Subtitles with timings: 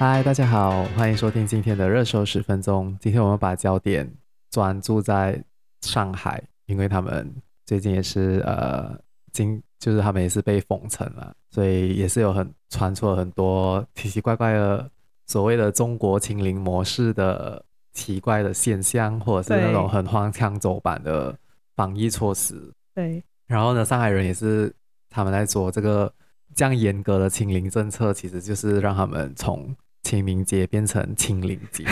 [0.00, 2.96] 嗨，大家好，欢迎收听今天的热搜十分钟。
[2.98, 4.10] 今天我们把焦点
[4.50, 5.44] 专注在
[5.82, 7.30] 上海，因为他们
[7.66, 8.98] 最近也是呃，
[9.30, 14.90] 今就是他们也是被封城了，所以也是有很传出了很多奇奇怪怪的
[15.26, 17.62] 所谓的中国清零模式的
[17.92, 21.36] 奇怪的现象，或者是那种很荒腔走板的
[21.76, 22.72] 防疫措施。
[22.94, 24.74] 对，然后呢，上海人也是
[25.10, 26.10] 他们在做这个
[26.54, 29.76] 这样严格的清零政策，其实就是让他们从
[30.10, 31.84] 清明节变成清零节，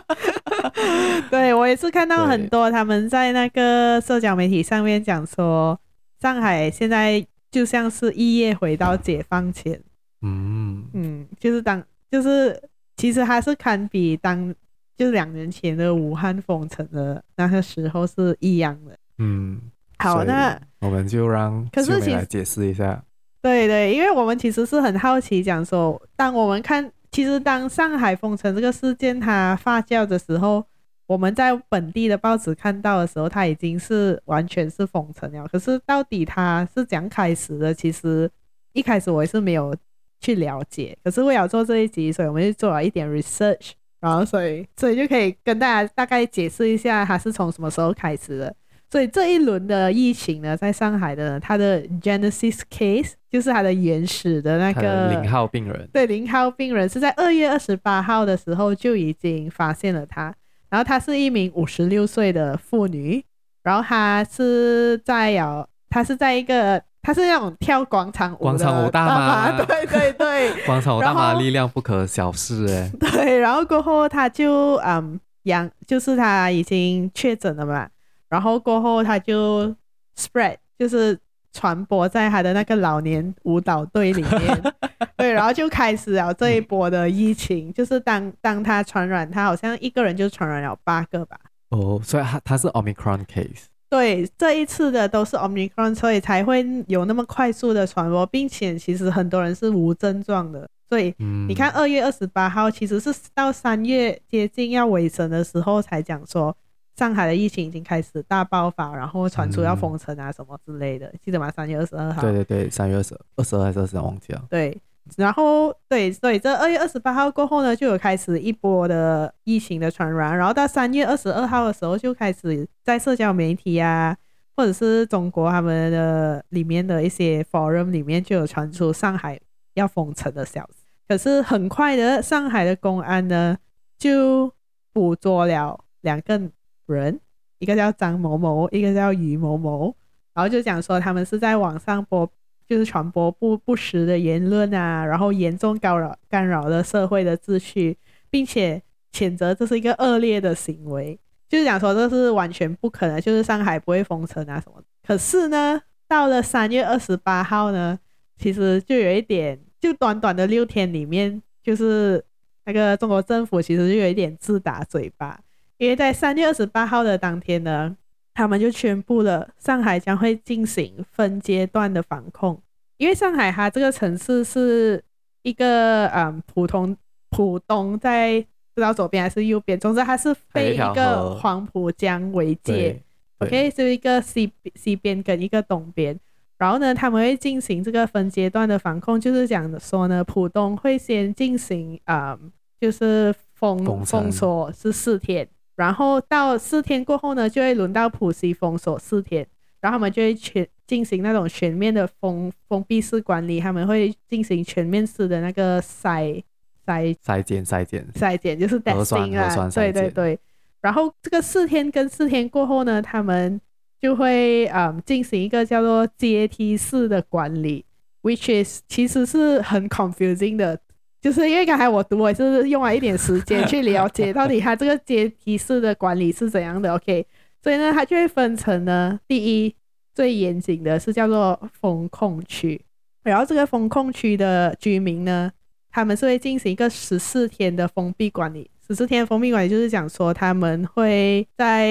[1.28, 5.78] 对，我也是看到很多他们在那个社交媒体上面讲说，
[6.22, 9.78] 上海现在就像是一夜回到解放前，
[10.22, 10.86] 嗯。
[10.94, 12.58] 嗯，就是当就是
[12.96, 14.54] 其实还是堪比当
[14.96, 19.60] 就是两年前的武汉封城的那个时候是一样的，嗯，
[19.98, 23.04] 好，那我们就让秀美来解释一下。
[23.42, 30.66] 对对，因为我们其实是很好奇，讲说，当我们看，其实当上海封城这个事件它发酵的时候，
[31.06, 35.46] 我们在本地的报纸看到的时候，它已经是完全是封城了。
[35.46, 37.72] 可是到底它是怎样开始的？
[37.72, 38.28] 其实
[38.72, 39.76] 一开始我也是没有
[40.20, 40.98] 去了解。
[41.04, 48.56] 可是为了做这一集，所以我们就做了一点 research，然后所以所以就可以跟大家大概解释一下，它是从什么时候开始的。
[48.90, 60.32] 所以这一轮的疫情呢，在上海的它的 Genesis case 就是它的原始的那个零号病人，对，零号病人是在二月二十八号的时候就已经发现了他，
[60.70, 63.24] 然后他是一名五十六岁的妇女，
[63.64, 77.88] 然后她是在有，她是在一个，她是那种跳广场舞广场舞大妈，对对对， 广场舞大妈力量不可小视哎，对，然后过后她就嗯阳，就是她已经确诊了嘛。
[78.28, 79.74] 然后过后，他就
[80.18, 81.18] spread，就是
[81.52, 84.62] 传播在他的那个老年舞蹈队里面，
[85.16, 87.72] 对，然后就开始了这一波的疫情。
[87.72, 91.38] 就是当当他传染，他好像一个人就传染了八个吧。
[91.68, 93.66] 哦，所以他他是 Omicron case。
[93.88, 100.68] 对，这一次的都是 Omicron，所以才会有那么快速的传播，并且其实很多人是无症状的。
[100.88, 106.56] 所以你看，二月二十八号其实是到三月接近要尾声的时候才讲说。
[106.96, 111.50] 上海的疫情已经开始大爆发，然后传出要封城啊什么之类的，嗯、记得吗？
[111.50, 112.22] 三月二十二号。
[112.22, 114.44] 对对对，三月二十二十二还是二十三忘记了。
[114.48, 114.80] 对，
[115.16, 124.16] 然后对，所以这二月二十八号过后呢，就有开始一波的疫情的传染，然后到三月二十二号的时候，就开始在社交媒体啊，
[124.56, 129.40] 或者是中国他们的里面的一些 forum 里面就有传出上海
[129.74, 130.84] 要封城的消息。
[131.08, 133.56] 可是很快的，上海的公安呢
[133.98, 134.52] 就
[134.92, 136.40] 捕捉了两个。
[136.86, 137.18] 人，
[137.58, 139.94] 一个叫张某某，一个叫于某某，
[140.34, 142.30] 然后就讲说他们是在网上播，
[142.66, 147.96] 就是传播不不实的言论啊，然后严重干扰干扰了社会的秩序，
[148.30, 151.18] 并且谴责这是一个恶劣的行为，
[151.48, 154.82] 就是讲说这是完全不可能，就是上海不会封城啊什么。
[155.06, 157.98] 可是呢，到了三月二十八号呢，
[158.38, 162.24] 其实就有一点，就短短的六天里面，就是
[162.64, 165.38] 那个中国政府其实就有一点自打嘴巴。
[165.78, 167.96] 因为在三月二十八号的当天呢，
[168.32, 172.60] 他们就宣布了上海将会进行分阶段的防控。
[172.96, 175.02] 因为上海它这个城市是
[175.42, 176.96] 一个嗯普通
[177.30, 178.40] 浦东在
[178.72, 183.00] 不知道左边还是右边，总之它是被一个黄浦江为界
[183.38, 186.18] ，OK，是一个西西边跟一个东边。
[186.56, 195.46] 然后呢，他们会进行这个分阶段的防控，就是讲说呢，浦东会先进行嗯就是封封锁是四天。
[195.76, 199.46] 然后到四天过后呢，就会轮到浦西封锁四天，
[199.80, 206.42] 然后他们就会全进行那种全面的封封闭式管理，他们会进行全面式的那个筛
[206.86, 210.38] 筛筛检筛检筛检，就是 testing 啊，对对对。
[210.80, 213.60] 然后这个四天跟四天过后呢，他们
[214.00, 217.84] 就会嗯进行一个叫做阶梯式的管理
[218.22, 220.78] ，which is 其实是很 confusing 的。
[221.24, 226.92] 就是因为刚才我读，我也是用了一点时间去了解到底它这个阶梯式的管理是怎样的。
[226.92, 227.26] OK，
[227.62, 229.74] 所以呢，它就会分成呢，第一
[230.14, 232.78] 最严谨的是叫做封控区，
[233.22, 235.50] 然后这个封控区的居民呢，
[235.90, 238.70] 他们是会进行一个十四天的封闭管理。
[238.86, 241.88] 十四天封闭管理就是讲说，他们会在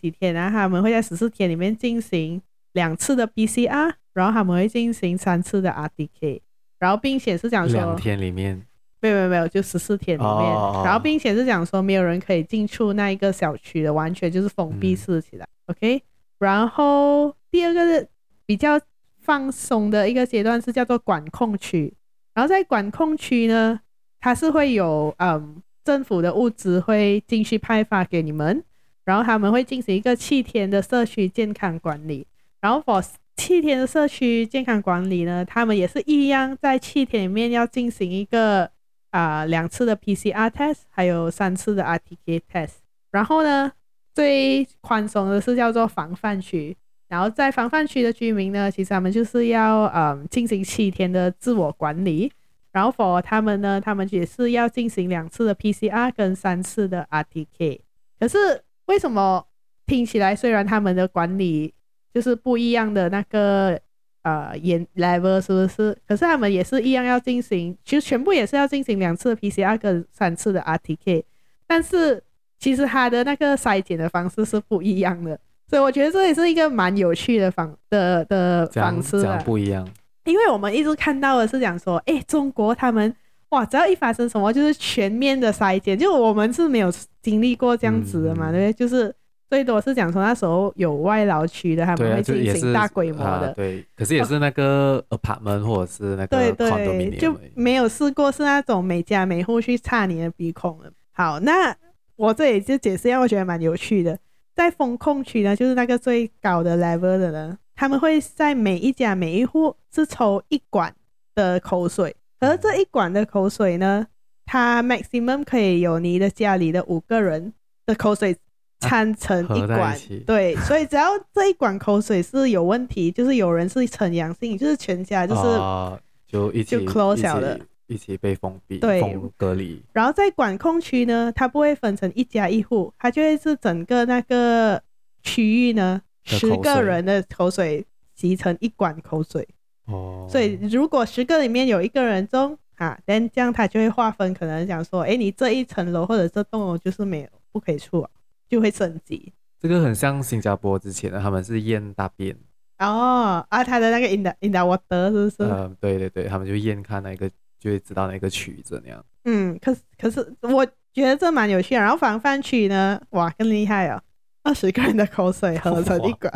[0.00, 0.48] 几天啊？
[0.48, 2.40] 他们会在十四天里面进行
[2.74, 6.42] 两次的 PCR，然后他们会进行三次的 RTK。
[6.80, 8.60] 然后，并且是讲说两天里面，
[9.00, 10.32] 没有没有没有，就十四天里面。
[10.32, 10.84] Oh.
[10.84, 15.46] 然后，并且是讲说没有人可以进出那一个小区的，完全就是封闭式起来。
[15.66, 16.02] 嗯、OK。
[16.38, 18.08] 然后第二个是
[18.46, 18.80] 比较
[19.20, 21.92] 放松的一个阶段是叫做管控区。
[22.32, 23.78] 然后在管控区呢，
[24.18, 28.64] 它是会有嗯政府的物资会进去派发给你们，
[29.04, 32.26] 然后他们会进行一个七天的社区健康管理，
[32.60, 33.04] 然后 for
[33.40, 38.70] 七天的社区健康管理呢，他们也是一样在七天里面要进行一个
[39.12, 42.74] 啊、两次的 PCR test，还有三次的 RTK test，
[43.10, 43.72] 然后呢
[44.14, 46.76] 最宽松的是叫做防范区。
[47.08, 52.30] 然后在防范区的居民呢，其实他们就是要嗯进行七天的自我管理，
[52.72, 57.80] 然后否他们呢，他们也是要进行两次的 PCR 跟三次的 RTK。
[58.20, 59.46] 可是为什么
[59.86, 61.72] 听起来虽然他们的管理
[62.12, 63.78] 就是不一样的那个
[64.22, 65.96] 呃严 level 是不是？
[66.06, 71.24] 可是他们也是一样要进行，其实全部也是要进行两次的 PCR 跟三次的 RTK，
[71.66, 72.22] 但是
[72.58, 75.38] 其实他的那个筛检的方式是不一样的。
[75.68, 79.88] 所以我觉得这也是一个蛮有趣的方的的方式啊，不一样。
[80.24, 83.14] 因为我们一直看到的是讲说，哎，中国他们
[83.50, 86.92] 哇，只要一发生什么，就是全面的筛检，就我们是没有
[87.22, 88.72] 经历过这样子的嘛，嗯、对不对？
[88.72, 89.14] 就是
[89.50, 93.86] 最多是讲说那时候有外劳区的，他们会进行大规模的，对，啊、对。
[93.96, 100.92] 可是也是那个 apartment 或者是那个 condominium，就没有试过是那种每家每户去插你的鼻孔的。
[101.10, 101.76] 好，那
[102.14, 104.16] 我这里就解释一下，我觉得蛮有趣的。
[104.54, 110.94] 在风控区呢，就是那个最高的 level 的人，他们会在每一家每一户是抽一管
[111.34, 114.06] 的口水，而这一管的口水呢，
[114.46, 117.52] 它 maximum 可以有你的家里的五个人
[117.84, 118.36] 的口水
[118.88, 127.60] 掺成一管，一对，所以只要这一管口水是有问题，就是有人是呈阳性，就是全家就是、呃、就一起就 close 了的。
[127.86, 129.82] 一起被封闭，对，封隔离。
[129.92, 134.80] 然后在管控区呢，它不会分成一家一户，它就会是整个那个
[135.24, 137.84] 区域呢，十个人的口水
[138.14, 139.46] 集成一管口水。
[139.86, 140.24] 哦。
[140.30, 148.06] 所以如果十个里面有一个人中啊，但这样它就会划分，可能讲说，哎，你这一层楼或者这栋楼就是没有不可以出，
[148.50, 149.32] 就会升级。
[149.58, 152.36] 这个很像新加坡之前的，他们是验大便。
[152.80, 155.36] 哦，啊，他的那个 in the in the water 是不是？
[155.50, 157.30] 嗯，对对对，他们就验看那个。
[157.60, 159.04] 就会知道那个曲子那样。
[159.26, 160.64] 嗯，可是可是我
[160.94, 161.80] 觉得这蛮有趣的。
[161.82, 164.00] 然后防范区呢，哇，更厉害哦，
[164.44, 166.32] 二十个人的口水合成一管。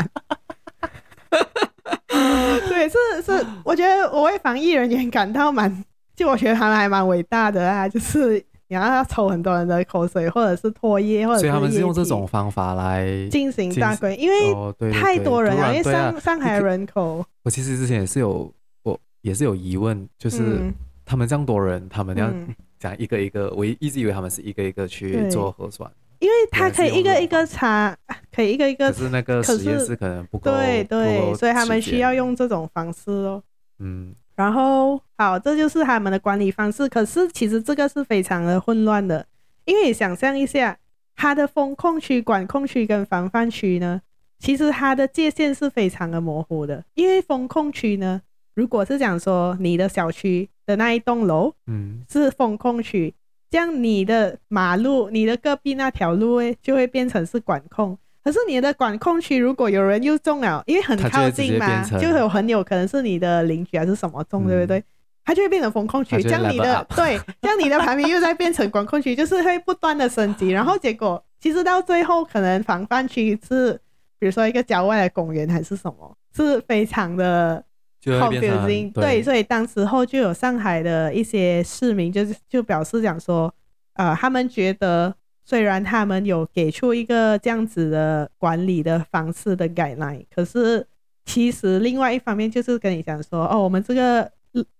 [2.69, 5.83] 对，是是，我觉得我为防疫人员感到蛮，
[6.15, 7.89] 就我觉得他们还蛮伟大的啊。
[7.89, 17.25] 就是你要抽很多人的口水，或者是唾液，或者是所以他们是用这种方法来进行大规，因为太多人了，因为上上海人口。
[17.43, 18.53] 我其实之前也是有，
[18.83, 20.43] 我也是有疑问，就是。
[20.43, 20.75] 嗯
[21.07, 22.33] 他们这样多人，他们要
[22.79, 25.89] 讲一个一个，嗯、我一直以为他们是一个一个去做核酸，
[26.19, 27.95] 因为他可以一个一个查，
[28.35, 33.43] 可以一个一个，可是那个实验室可能不够，对对，所以他们需要用这种方式哦。
[33.81, 36.89] 嗯，然后好，这就是他们的管理方式。
[36.89, 39.27] 可是其实这个是非常的混乱的，
[39.65, 40.79] 因为你想象一下，
[41.15, 44.01] 它的封控区、管控区跟防范区呢，
[44.39, 48.21] 其实它的界限是非常的模糊的，因为封控区呢。
[48.55, 53.13] 如果是讲说你的小区的那一栋楼，嗯，是封控区，
[53.51, 57.99] 这样你的马路、你的隔壁那条路诶，就会变成是管控。
[58.25, 64.83] 可是你的管控区，如果有人又中了，因为很靠近嘛，就，有很有可能是你的邻居还是什么中，嗯、对不对？
[65.25, 73.75] 它就会变成封控区，这样你的对， 这样你的排名又在变成管控区，就是会不断的升级，然后结果其实到最后可能防范区是，
[74.19, 77.65] 比如说一个郊外的公园还是什么，是非常的。
[78.07, 83.51] confusing，对，所以当时候就有上海的一些市民，就是就表示讲说，
[83.95, 85.15] 呃，他们觉得
[85.45, 90.87] 虽然他们有给出一个这样子的管理的方式的 guideline，可是
[91.25, 94.31] 其实另外一方面就是跟你讲说，哦，我们这个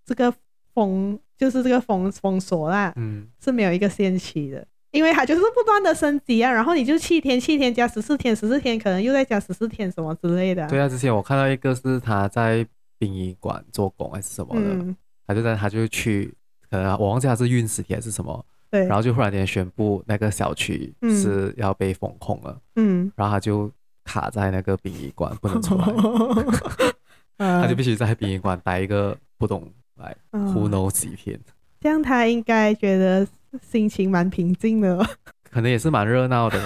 [0.05, 0.33] 这个
[0.75, 10.67] 封就是这个封封锁啦，嗯，是没有一个限期的，因为它就是不断的升级啊，然后你就七天七天加十四天十四天，可能又再加十四天什么之类的。
[10.69, 12.67] 对啊，之前我看到一个是他在。
[12.97, 16.33] 殡仪馆做工还是什么的，嗯、他就在他就去，
[16.71, 23.71] 可能我忘记他是运尸体还是什么，对，然后就忽然间宣布那个小区是要被封控了，嗯，然后他就
[24.03, 25.87] 卡在那个殡仪馆不能出来，
[27.39, 31.39] 嗯、他就必须在殡仪馆待一个不懂来 who knows 几天，
[31.81, 33.25] 这样他应该觉得
[33.63, 35.07] 心情蛮平静的，
[35.49, 36.59] 可能也是蛮热闹的。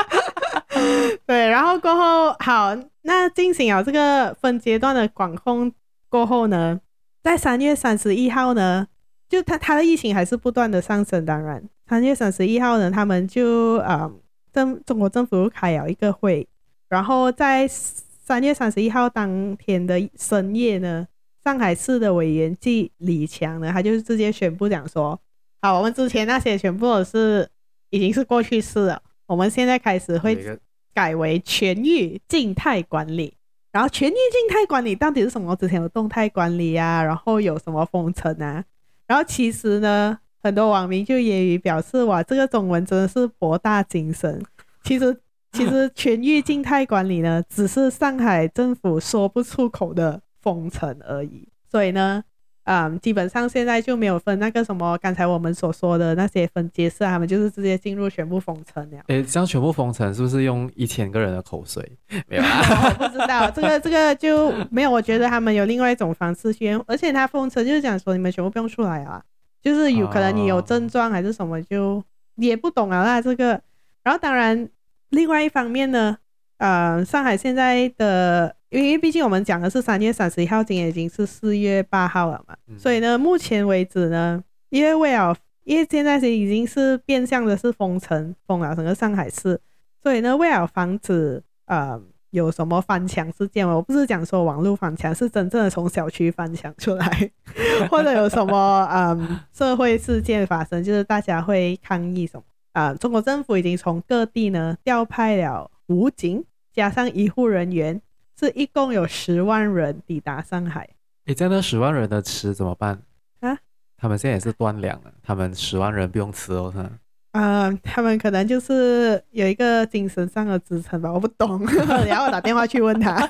[1.24, 5.72] 对，然后过后好，那进行了这个分阶段的管控
[6.10, 6.78] 过后呢，
[7.22, 8.86] 在三月三十一号呢，
[9.28, 11.24] 就他他的疫情还是不断的上升。
[11.24, 14.10] 当然，三月三十一号呢，他们就啊，
[14.52, 16.46] 政中国政府开了一个会，
[16.88, 21.06] 然后在三月三十一号当天的深夜呢，
[21.44, 25.20] 上海市的委员季李强呢，他就直接宣布讲说，
[25.62, 27.48] 好，我们之前那些全部都是
[27.90, 29.02] 已经是过去式了。
[29.26, 30.58] 我们现在开始会
[30.94, 33.34] 改为全域静态管理。
[33.72, 35.54] 然后全域静态管理到底是什么？
[35.54, 38.64] 之前有动态管理啊，然后有什么封城啊？
[39.06, 44.42] 然后其实呢，很多网民就揶揄表示：“哇，这个中文真的是博大精深。”
[44.84, 45.16] 其实，
[45.52, 51.48] 其实全域静态管理呢，只是上海政府说不出口的封城而已。
[51.70, 52.24] 所以呢。
[52.66, 58.98] 嗯，基本上现在就没有分那个什么，刚才我们所说的那些分阶式，他们就是直接进入全部封城了。
[59.06, 61.80] 诶，这样全部封城是不是用一千个人的口水？
[62.26, 64.90] 没有啊，我不知道这个 这个就没有。
[64.90, 69.22] 我觉得他们有另外一种方式去，而且他封城就是讲说你们全部不用出来啊，
[69.62, 72.02] 就是有可能你有症状还是什么就
[72.34, 73.04] 也不懂啊。
[73.04, 73.60] 那这个，
[74.02, 74.68] 然后当然
[75.10, 76.18] 另外一方面呢，
[76.58, 78.55] 呃，上海现在的。
[78.68, 89.60] 因为毕竟我们讲的是三月三十一号，今天已经是四月八号了嘛，嗯、所以呢，目前为止呢，因为为了，因为现在是已经是变相的是封城，封了整个上海市，
[90.02, 97.30] 所以呢，为了防止呃有什么翻墙事件，我不是讲说网络翻墙，是真正的从小区翻墙出来，
[97.88, 102.42] 或者有什么嗯社会事件发生，就是大家会抗议什么
[102.72, 102.96] 啊、呃？
[102.96, 106.44] 中国政府已经从各地呢调派了武警，
[106.74, 108.02] 加上医护人员。
[108.38, 110.88] 是一共有十万人抵达上海。
[111.26, 113.00] 诶，这样那十万人的吃怎么办
[113.40, 113.56] 啊？
[113.96, 116.90] 他们现在也是断粮了，他们十万人不用吃哦，是吧？
[117.32, 121.60] 嗯，他们可能就是有一个精神上的支撑吧，我不懂。
[122.06, 123.28] 然后我打电话去问他。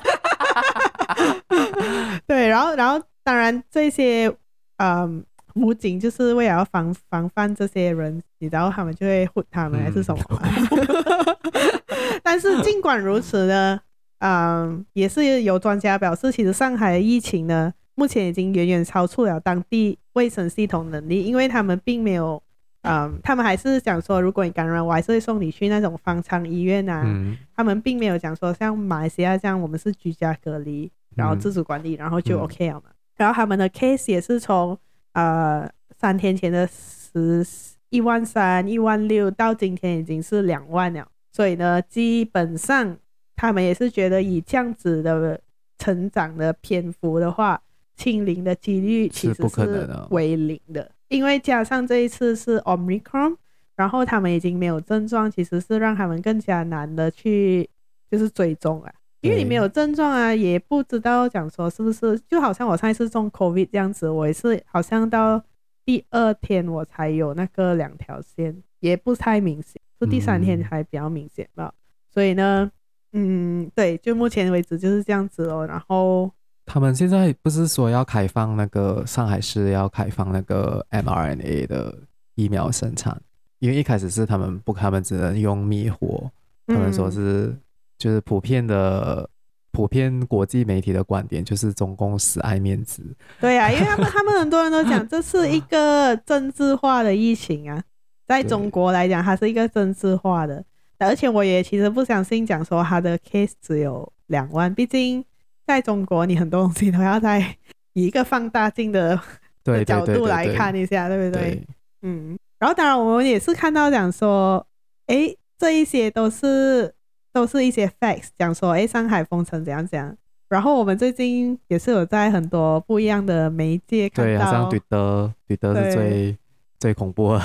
[2.27, 4.31] 对，然后，然后，当然这些
[4.77, 10.23] 嗯武警就是为了要防防范这些人，你知道他们就会护他们还是什么？
[10.41, 13.79] 嗯、 但是尽管如此呢。
[14.19, 22.41] 嗯，也是有专家表示，其实上海的疫情呢，目前已经远远超出了当地卫生系统能力，因为他们并没有，
[22.81, 27.03] 嗯，他们还是讲说，如果你感染，我还是会送你去那种方舱医院啊。
[27.05, 32.85] 嗯、他们并没有讲说像马来西亚这样，我们是居家隔离，然后自主管理，然后就 OK 了嘛。
[32.87, 34.75] 嗯、然后他们的 case 也是从
[35.13, 35.69] 呃
[35.99, 37.45] 三天前的十
[37.89, 42.97] 一万三、一万六到今天已经是两万了，所以呢，基本上。
[43.37, 45.39] 他们也是觉得以这样子的
[45.77, 47.61] 成长的篇幅的话，
[47.95, 53.35] 清零的几率其实是为零的，因为加上这一次是 Omicron，
[53.75, 57.69] 然后他们已经没有症状，其实是让他们更加难的去
[58.09, 58.91] 就是追踪啊，
[59.21, 65.43] 因为你没有症状啊，也不知道讲说是不是，就好像我上一次中 COVID 这样子，我也是好像到
[65.85, 71.71] 第二天我才有那个两条线，也不太明显，是第三天才比较明显吧，
[72.11, 72.71] 所以呢。
[73.13, 75.65] 嗯，对，就目前为止就是这样子哦。
[75.65, 76.29] 然后
[76.65, 81.97] 他们现在不是说要开放那个上海市要开放那个 mRNA 的
[82.35, 83.19] 疫苗生产，
[83.59, 86.29] 因为一开始是他们不，他们只能用灭活。
[86.67, 87.55] 他们说是
[87.97, 89.27] 就是普遍的、
[89.71, 93.01] 普遍国际媒体的观点，就是中共死爱面子。
[93.39, 97.81] 对呀、啊，因为他们 他们很多人都讲这是一个政治化的疫情啊，
[98.27, 100.61] 在中国来讲，它是一个政治化的。
[100.99, 105.23] 而且我也其实不相信讲说他的 case 只有两万，毕竟
[105.65, 107.55] 在中国你很多东西都要在
[107.93, 109.19] 以一个放大镜的
[109.63, 111.51] 的角度来看一下，对不对？
[111.51, 111.67] 对
[112.01, 114.65] 嗯，然后当然我们也是看到讲说，
[115.07, 116.93] 哎，这一些都是
[117.33, 120.15] 都是一些 facts，讲说，哎，上海封城怎样怎样。
[120.49, 126.37] 然后我们最近也是有在很多不一样的媒介看到，对，好像对的，对的是最对
[126.79, 127.41] 最恐怖的，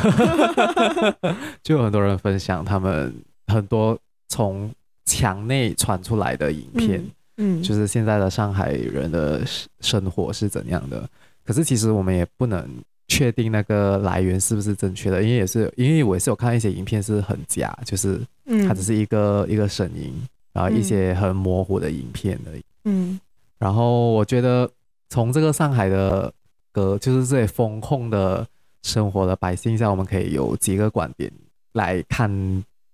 [1.62, 3.12] 就有很多人分享他们。
[3.52, 4.72] 很多从
[5.04, 6.98] 墙内传出来的影片，
[7.36, 9.42] 嗯，嗯，就是现在的上海人的
[9.80, 11.08] 生活是怎样的。
[11.44, 12.66] 可是其实我们也不能
[13.08, 18.20] 确定那个来源是不是正确的，因为也是因为我也是有看一些影片是很假，就是
[18.66, 20.12] 它只是一个、嗯、一个声音，
[20.52, 22.62] 然后一些很模糊的影片而已。
[22.84, 23.20] 嗯，
[23.58, 24.70] 然后我觉得
[25.10, 26.32] 从这个上海的
[26.70, 28.46] 个就是这些封控的
[28.82, 31.30] 生活的百姓下，我们可以有几个观点
[31.72, 32.30] 来看。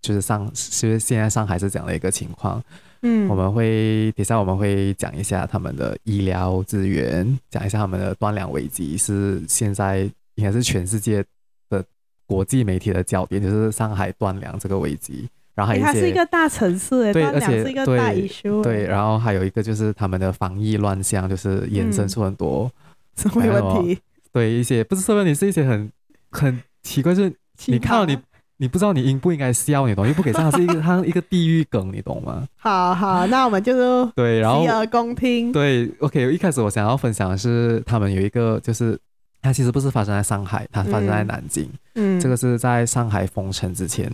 [0.00, 2.62] 就是上，其实现在上海是这样的一个情况，
[3.02, 11.24] 嗯，我们会等下我们会讲一下他们的医疗资源，讲一下他们的断粮危机，是现在应该是全世界
[11.68, 11.84] 的
[12.26, 15.28] 国际媒体的焦点，就是上海断粮这个危机。
[15.54, 22.70] 然后还有一些，它是一个大城市，对，而且是一个大 issue，对，然后还有一个就是他们的防疫乱象，就是衍生出很多
[23.16, 23.98] 社会问题，
[24.32, 25.90] 对一些不是社会问题，是一些很
[26.30, 27.34] 很奇怪，就是
[27.66, 28.16] 你看到你。
[28.60, 30.04] 你不知道你应不应该笑，你懂？
[30.04, 32.46] 因为不给笑，它是一个它一个地狱梗，你懂吗？
[32.56, 35.52] 好好，那我们就对，然后洗耳恭听。
[35.52, 36.32] 对，OK。
[36.32, 38.98] 一开始我想要分享的是，他们有一个就是
[39.40, 41.70] 它其实不是发生在上海，它发生在南京。
[41.94, 44.12] 嗯，这个是在上海封城之前，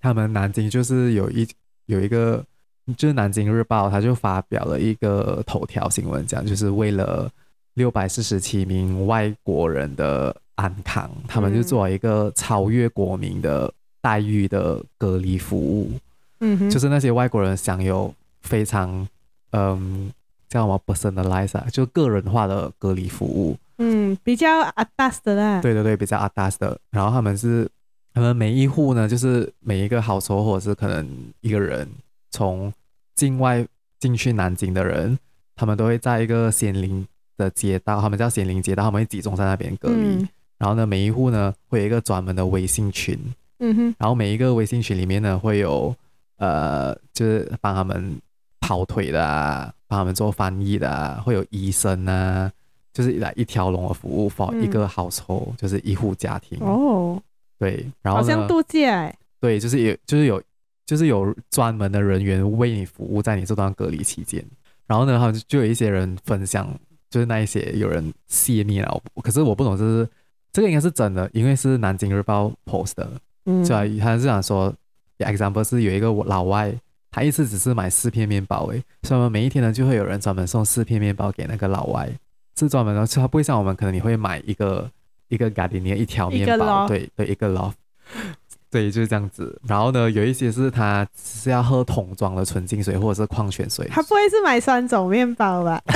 [0.00, 1.46] 他们南京就是有一
[1.86, 2.44] 有一个，
[2.96, 7.30] 就是南京日报，他就发表了一个头条新闻，讲就是为了
[7.74, 13.72] 六百四十七名外国人的安康，他们就做了一个超越国民的
[14.02, 15.92] 待遇的隔离服务。
[16.40, 19.08] 嗯哼，就是那些外国人享有非常
[19.52, 20.12] 嗯
[20.48, 23.56] 叫什么 personalize，就个人化的隔离服务。
[23.78, 25.60] 嗯，比较阿达斯的啦。
[25.60, 26.78] 对对对，比较阿达斯的。
[26.90, 27.68] 然后他们是，
[28.14, 31.06] 他们每一户呢，就是每一个 household 或者是可能
[31.40, 31.86] 一个人
[32.30, 32.72] 从
[33.14, 33.66] 境外
[33.98, 35.18] 进去南京的人，
[35.54, 39.94] 他们都会在一个仙林的街道，他们叫仙林街道，他们会集中在那边隔离。
[39.94, 43.18] 嗯、然后呢，每一户呢会有一个专门的微信群。
[43.58, 43.94] 嗯哼。
[43.98, 45.94] 然后每一个微信群里面呢会有
[46.38, 48.20] 呃，就是帮他们
[48.60, 52.50] 跑腿的啊，帮他们做翻译的啊，会有医生啊。
[52.92, 56.58] 就是来一条龙的服务，for 一个 household，、嗯、就是一户家庭。
[56.60, 57.20] 哦，
[57.58, 59.14] 对，然后好像度假哎。
[59.38, 60.42] 对，就是有，就是有，
[60.86, 64.42] 就是有专门的人员为你服务，在你这段隔离期间。
[64.86, 66.66] 然后呢，好像就有一些人分享，
[67.10, 70.08] 就是那一些有人泄密了，可是我不懂，就是
[70.56, 73.06] 这个应该是真的，因为是南京日报 post 的。
[73.44, 74.72] 嗯，就他是这样说
[75.18, 76.74] ，example 是有一个老外，
[77.10, 82.08] 他一次只是买四片面包，诶，所以我们每一天呢，就会有人专门送四片面包给那个老外。
[82.58, 84.90] 是专门的，他不会像我们，可能你会买一个
[85.28, 87.72] 一个 Gardenia 一条面包，对对，一个 loaf，
[88.70, 89.60] 对，就是这样子。
[89.68, 95.82] 然后呢，有一些是他是要喝桶装的纯净水或者是矿泉水，他不会是买三种面包吧？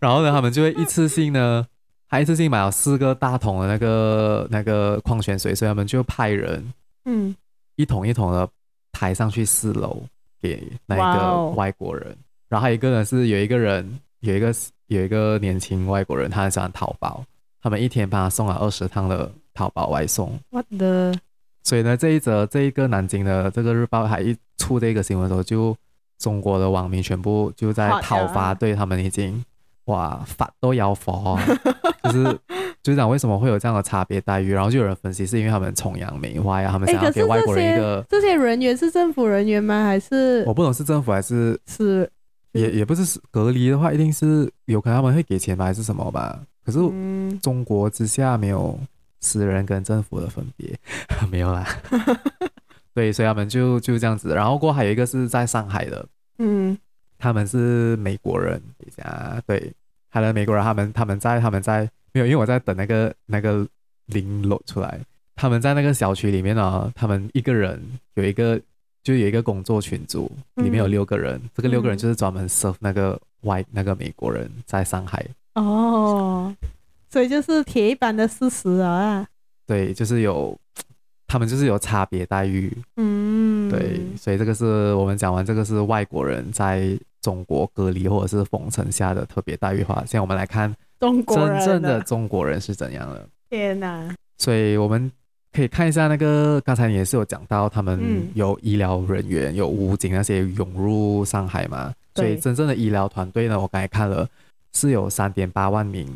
[0.00, 1.64] 然后呢，他们就会一次性呢，
[2.08, 6.72] 还一次性买了四个大桶的那个那个矿泉水，所以他们就派人，
[7.04, 7.34] 嗯，
[7.76, 8.48] 一桶一桶的
[8.92, 10.02] 抬上去四楼
[10.40, 12.16] 给那个外国人。
[12.48, 14.00] 然后还有一个呢，是有一个人。
[14.20, 14.52] 有一个
[14.86, 17.22] 有一个年轻外国人，他很喜欢淘宝，
[17.62, 20.36] 他们一天帮他送了二十趟的淘宝外送。
[20.50, 21.14] 我的，
[21.62, 25.76] 所以呢，这一则这一个南京的这个日报还一出这个新闻的时候，就
[26.18, 29.44] 中国的网民全部就在讨伐，对他们已经
[29.84, 31.12] 哇法都要发，
[32.06, 32.38] 就是
[32.82, 39.84] 就是讲为什么会有这样的差别待遇，然后就有人分析是因为他们崇洋媚外啊，他们想要给外国人一个这些人员是政府人员吗？
[39.84, 42.10] 还是我不懂是政府还是是。
[42.52, 46.40] 也也不是隔离的话，一定是有可能他们会给钱吧，还是什么吧？
[46.64, 46.78] 可是
[47.42, 48.80] 中国之下没有
[49.20, 50.74] 私人跟政府的分别，
[51.30, 51.68] 没有啦。
[52.94, 54.32] 对，所以他们就就这样子。
[54.34, 56.74] 然后过还有一个是在上海的，嗯，
[57.18, 59.70] 他们是美国人，等一下，对，
[60.20, 63.66] 还有美国人，他们他们在他们在没有，因为我在等那个那个
[64.08, 65.00] link load 出来，
[65.34, 67.80] 他们在那个小区里面呢，他们一个人
[68.14, 68.60] 有一个。
[69.06, 75.24] 就有一个工作群组，里面有六个人，嗯、这个六个人就是专门 serve 那个外、嗯、那个美国人在上海。
[75.54, 76.52] 哦，
[77.08, 79.24] 所以就是铁一般的事实啊。
[79.64, 80.58] 对，就是有
[81.28, 82.76] 他们就是有差别待遇。
[82.96, 93.28] 嗯，对，所以这个是我们讲完，这个是外国人在中国隔离或者是封城下的特别待遇的话，现在我们来看中国真正的中国人是怎样的。
[93.50, 94.14] 天哪！
[94.38, 95.10] 所以我们。
[95.52, 97.98] 可以看一下那个，刚才也是有讲到，他们
[98.34, 101.94] 有医疗人员，有武警那些涌入上海嘛？
[102.14, 104.28] 所以真正的医疗团队呢，我刚才看了
[104.74, 106.06] 是有三点八万名，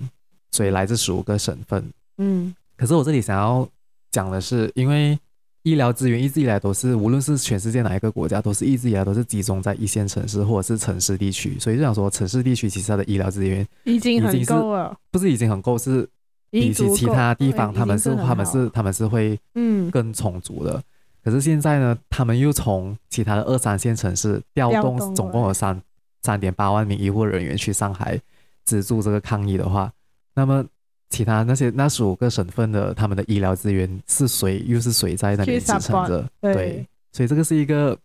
[0.51, 1.83] 所以来自十五个省份。
[2.19, 3.67] 嗯，可是我这里想要
[4.11, 5.19] 讲的是，因为
[5.63, 16.09] 医疗资源一直以来都是，无论是全世界哪一个国家，都是一直以来都是集中在一线城市或者是城市地区，所以就想说，城市地区其实它的医疗资源已经很够了，不是已经很够是。
[16.53, 20.83] 比起其他地方，他们是他们是他们是会嗯更充足的。
[21.23, 25.81] 可是现在呢，他们又从其他的二三线城市调动，总共有三
[26.23, 28.21] 三点八万名医护人员去上海
[28.65, 29.93] 资助这个抗疫的话，
[30.35, 30.65] 那么
[31.11, 36.27] 其他那些那十五个省份的他们的医疗资源是谁又是谁在那里支撑着？
[36.41, 37.97] 对，所以这个是一个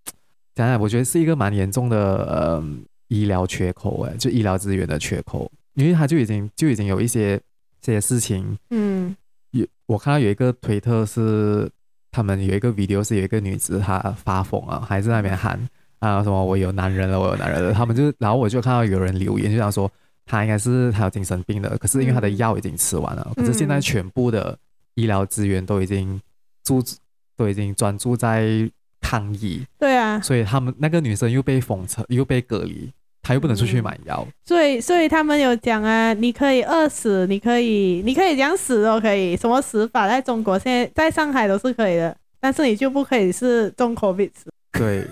[0.54, 2.64] 讲讲，我觉得是一个蛮严重的呃
[3.08, 7.40] 医疗缺口哎，就医疗资源的缺口，因为他就已经就已经有一些。
[7.82, 9.16] 这些事情，嗯，
[9.52, 11.70] 有我看到有一个推特是
[12.12, 15.60] 他们有一个 video 是有一个女子她发疯啊，还在那边喊
[16.00, 17.72] 啊什么我有男人了，我有男人了。
[17.74, 19.88] 他们就然后我就看到有人留言就想说
[20.26, 24.58] 她应该是他有精神病的，可是因为他的药已经吃完了，可是现在全部的
[24.96, 26.20] 医疗资源都已经
[26.64, 26.84] 注
[27.38, 28.70] 都已经专注在
[29.02, 32.92] 抗疫，对啊，所以他们那个女生又被封城又被隔离。
[33.28, 44.30] 他又不能出去买药，嗯，所以所以他们有讲啊，你可以饿死，你可以你可以这样死都可以，什么死法在中国现在在上海都是可以的，但是你就不可以是中 COVID。
[44.74, 45.08] 对，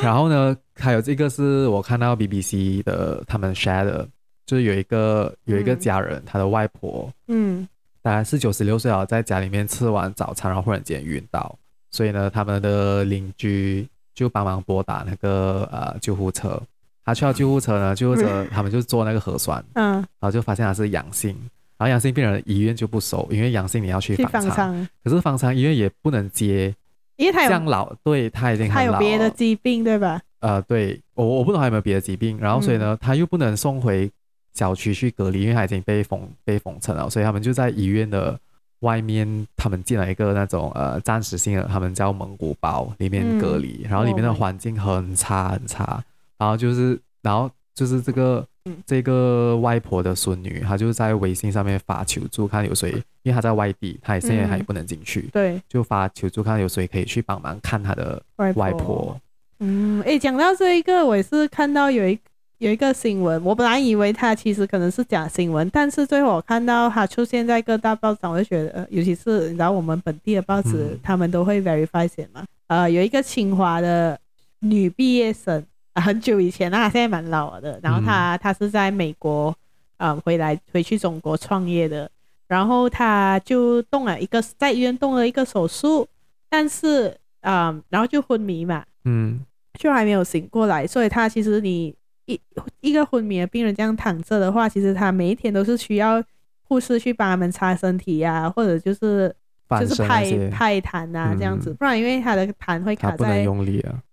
[0.00, 4.08] 然后呢，还有这个是我看到 BBC 的他们 share 的，
[4.46, 7.66] 就是有一个有一个家人，嗯、他的外婆，嗯，
[8.00, 11.58] 大概是九十六岁了，在家里面吃完早餐，然后忽然间晕倒，
[11.90, 16.60] 所以呢，他们的邻居就帮忙拨打那个呃救护车。
[17.04, 21.30] 他去到救护车呢， 救护车他们就做那个核酸，嗯，然后就发现他是阳性，
[21.76, 26.74] 然后阳性病人医院就不收，因为阳性你要去方舱，可是方舱医院也不能接，
[27.16, 30.20] 因为他有像老，对他已经他有别的疾病对吧？
[30.40, 34.10] 呃，对我我不懂还有没有别的疾病，然后所以呢，嗯、他又不能送回
[34.56, 38.36] 小区去隔离，因为他已经被封被封城了，所以他们就在医院的
[38.80, 46.02] 外面，他们建了一个那种呃暂时性的，他们叫蒙古包里面隔离，嗯、然后里面的环境很差很差。
[46.38, 52.90] 然后就是，然后就是这个、嗯、这个外婆的孙女，她就在微信上面发求助，看有谁，
[53.22, 58.62] 因为她在外地，她也现在还不能进去，嗯、对，就发求助，看有谁可以去帮忙看她的外婆。
[58.62, 59.20] 外婆
[59.60, 62.18] 嗯，诶，讲到这一个，我也是看到有一
[62.58, 74.18] 有一个新闻，我本来以为它其实可能是假新闻，但是最后我看到它出现在各大报纸，我就觉得，呃、尤其是你知道我们本地的报纸，嗯、他们都会 verify 先嘛，呃，有一个清华的
[74.60, 75.64] 女毕业生。
[75.98, 77.80] 很久以前，那他现在蛮老的。
[77.82, 79.48] 然后她她是在美国，
[79.96, 82.06] 啊、呃，回来回去中国创业的。
[82.46, 86.06] 然后她就动了一个在医院动了一个手术，
[86.50, 87.08] 但是，
[87.40, 89.40] 啊、呃，然后就昏迷嘛，嗯，
[89.80, 90.86] 就还没有醒过来。
[90.86, 91.94] 所以她其实你
[92.26, 92.40] 一
[92.80, 96.22] 一个昏迷的病人这样躺着的话，其实他每一天都是需要
[96.62, 99.34] 护士去帮他们擦身体呀、啊，或者就是
[99.80, 103.46] 就是拍拍痰啊这样子，嗯、不然因为他的痰会卡在。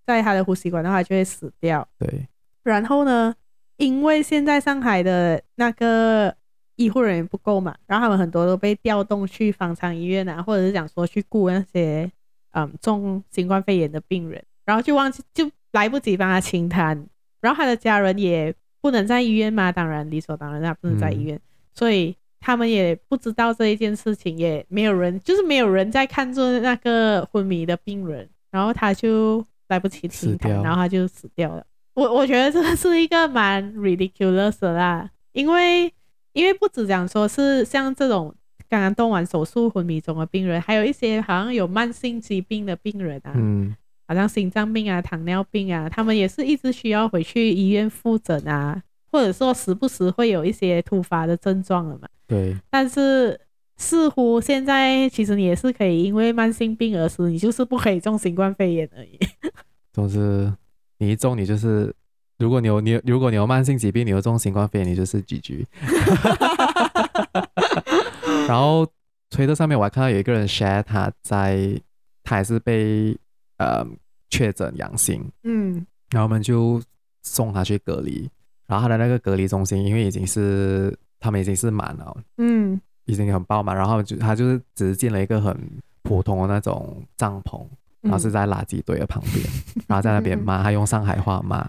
[0.06, 1.88] 在他的呼吸管的话，就会死掉。
[1.98, 2.28] 对。
[2.62, 3.34] 然后呢，
[3.78, 6.36] 因为现在上海的那个
[6.76, 12.12] 医护人员不够嘛，然后他们很多都被调动去方舱医院啊，或者是讲说去顾那些
[12.52, 17.02] 嗯重新冠肺炎的病人，然后就忘记就来不及帮他清痰，
[17.44, 18.52] 然后他的家人也
[18.82, 21.42] 不能在医院嘛，当然理所当然他不能在医院，嗯、
[21.76, 29.46] 所以他们也不知道这一件事情，也没有人就是没有人在看着那个昏迷的病人，然后他就。
[29.70, 31.66] 来不及清痰，然后他就死掉了。
[31.96, 35.92] 我我觉得这是一个蛮 ridiculous 的啦，因为
[36.34, 38.36] 因为不止讲说是像这种
[38.70, 43.76] 刚刚动完手术昏迷中的病人，还有一些好像有慢性疾病的病人啊，嗯，
[44.14, 48.80] 好像心脏病啊、糖尿病啊，他们也是一直需要回去医院复诊啊，
[49.12, 52.08] 或者说时不时会有一些突发的症状了嘛。
[52.28, 53.40] 对，但是
[53.76, 59.18] 似乎现在其实你也是可以因为慢性病而死，你就是不可以中新冠肺炎而已。
[59.92, 60.54] 总之，
[61.00, 61.92] 你一中，你就是，
[62.38, 65.66] 如果你有你如果你有慢性疾病，你有中新冠肺炎，你就是 GG。
[68.48, 68.86] 然后
[69.30, 71.82] 推特上面我还看到有一个人 share 他在，
[72.24, 73.18] 他还是被
[73.58, 73.86] 呃
[74.34, 76.82] 确诊阳性，嗯，然后我们就
[77.22, 78.30] 送他去隔离，
[78.66, 85.56] 然后他的那个隔离中心因为已经是他们已经是满了，嗯，已经很爆满，然后就他就是只是进了一个很
[86.02, 87.64] 普通的那种帐篷。
[88.02, 89.46] 然后是在垃圾堆的旁边，
[89.78, 91.60] 嗯、 然后在那边骂，他用上海话骂。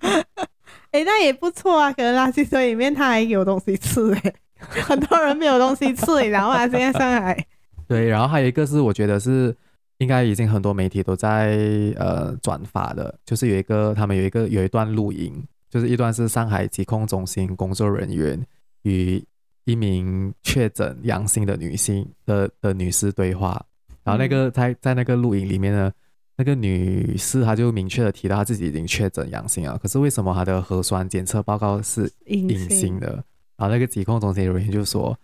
[0.00, 7.46] 哎、欸，那也不错啊，可能垃圾堆里面他还有东西吃哎， 很多人没有东西吃，然后他现在上海。
[7.86, 9.54] 对，然后还有一个是我觉得是
[9.98, 11.58] 应该已经很多媒体都在
[11.96, 15.32] 呃转发的，就是有一个他们有一个有一段录音，
[15.68, 18.40] 就是一段是上海疾控中心工作人员
[18.82, 19.22] 与
[19.64, 23.62] 一名确诊阳性的女性的的女士对话。
[24.04, 25.92] 然后那个在在那个录音里面呢，
[26.36, 33.22] 那个女士她就明确的提到她自己已经确诊阳性了，可是为什么她的核酸检测报告是阴性的？
[33.56, 35.18] 然后那个疾控中心人员就说，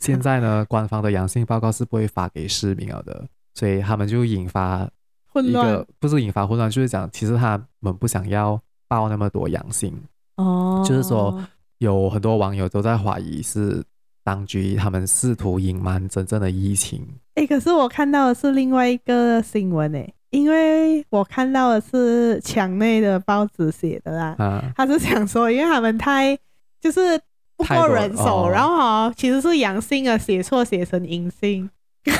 [0.00, 4.86] 现在呢官方的阳性报告是不会发给市民了的，所以他们就引发
[5.32, 9.92] 混乱，不是引发混乱，就是讲其实他们不想要报那么多阳性。
[10.36, 11.42] 哦，就是说
[11.78, 13.82] 有很多网友都在怀疑是
[14.22, 17.00] 当局他们试图隐瞒真正的疫情。
[17.36, 26.38] 哎、欸，可是我看到的是另外一个新闻哎，因为我看到的是墙内的报纸写的啦，啊、他是想说，因为他们太
[26.78, 27.18] 就是
[27.56, 31.70] 不够人手，哦、然后哈其实是阳性啊，写错写成阴性，
[32.04, 32.14] 但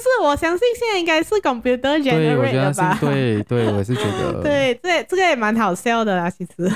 [0.00, 2.96] 是我相信现在应该是 computer generate 的吧？
[3.00, 6.72] 对对，我是觉得， 对，这这个也蛮好笑的啦，其实。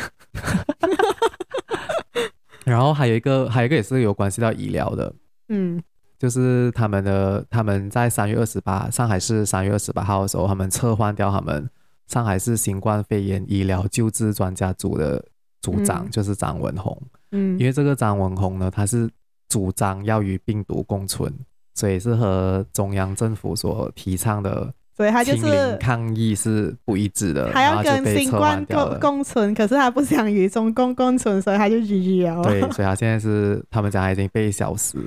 [2.65, 5.13] 然后还有一个，还有一个也是有关系到医疗的，
[5.49, 5.83] 嗯。
[6.19, 11.69] 就是他们的他们在三月二十八，上海市三月二十八号的时候，他们撤换掉他们
[12.07, 15.21] 上海市新冠肺炎医疗救治专家组的
[15.61, 16.97] 组长，嗯、就是张文宏。
[17.33, 19.11] 嗯，因为这个张文宏呢，他是
[19.49, 21.35] 主张要与病毒共存，
[21.75, 32.43] 所以是和中央政府所提倡的所以他就是抗议是不一致的，还要跟新冠共共存，可是他不想与中共共存，所以他就 GG 了。
[32.43, 34.99] 对，所以他现在是他们讲他已经被消失，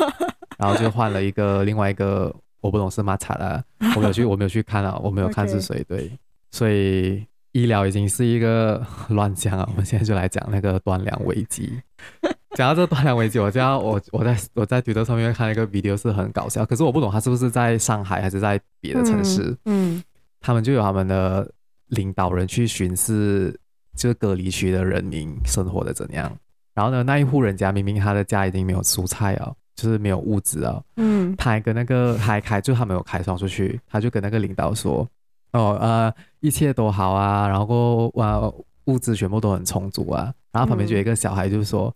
[0.58, 3.64] 然后就换了一个另外一个，我不懂是马查了，
[3.96, 5.82] 我没有去，我没有去看了，我没有看是谁。
[5.88, 6.12] 对，
[6.50, 9.66] 所以医疗已经是一个乱象啊。
[9.70, 11.80] 我们现在就来讲那个断粮危机。
[12.60, 19.56] 讲到这个断粮危机，我就要我我在我在推特上面看了一个 video 是很搞笑，可是我不懂他是不是在上海还是在别的城市。
[19.64, 20.02] 嗯，嗯，
[20.42, 21.50] 他们就有他们的
[21.86, 23.58] 领导人去巡视，
[23.96, 26.30] 就是隔离区的人民生活的怎样。
[26.74, 30.82] 然后呢，那一户人家明明他的家已经没有蔬菜啊，就是没有物资啊。
[30.96, 35.08] 嗯，他还跟那个还开，就他没有开窗出去，他就跟那个领导说
[35.54, 38.52] ：“哦，呃，一切都好啊，然后哇，
[38.84, 41.90] 物资全部都很充足啊。”然后旁边就有一个小孩就说。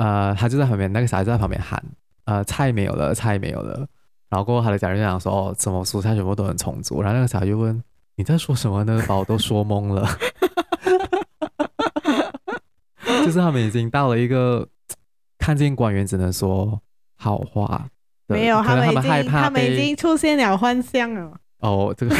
[0.00, 1.78] 呃，他就在旁边，那个小孩就在旁边喊，
[2.24, 3.86] 呃，菜没有了，菜没有了。
[4.30, 7.02] 然后过后他的家人就讲说，哦，什么蔬菜全部都很充足。
[7.02, 7.84] 然后那个小孩就问，
[8.16, 9.04] 你在说什么呢？
[9.06, 10.08] 把我都说懵了。
[13.26, 14.66] 就是他们已经到了一个
[15.38, 16.80] 看见官员只能说
[17.16, 17.86] 好话，
[18.26, 21.36] 没有，他们已经他们已经出现了幻象了。
[21.58, 22.14] 哦，这个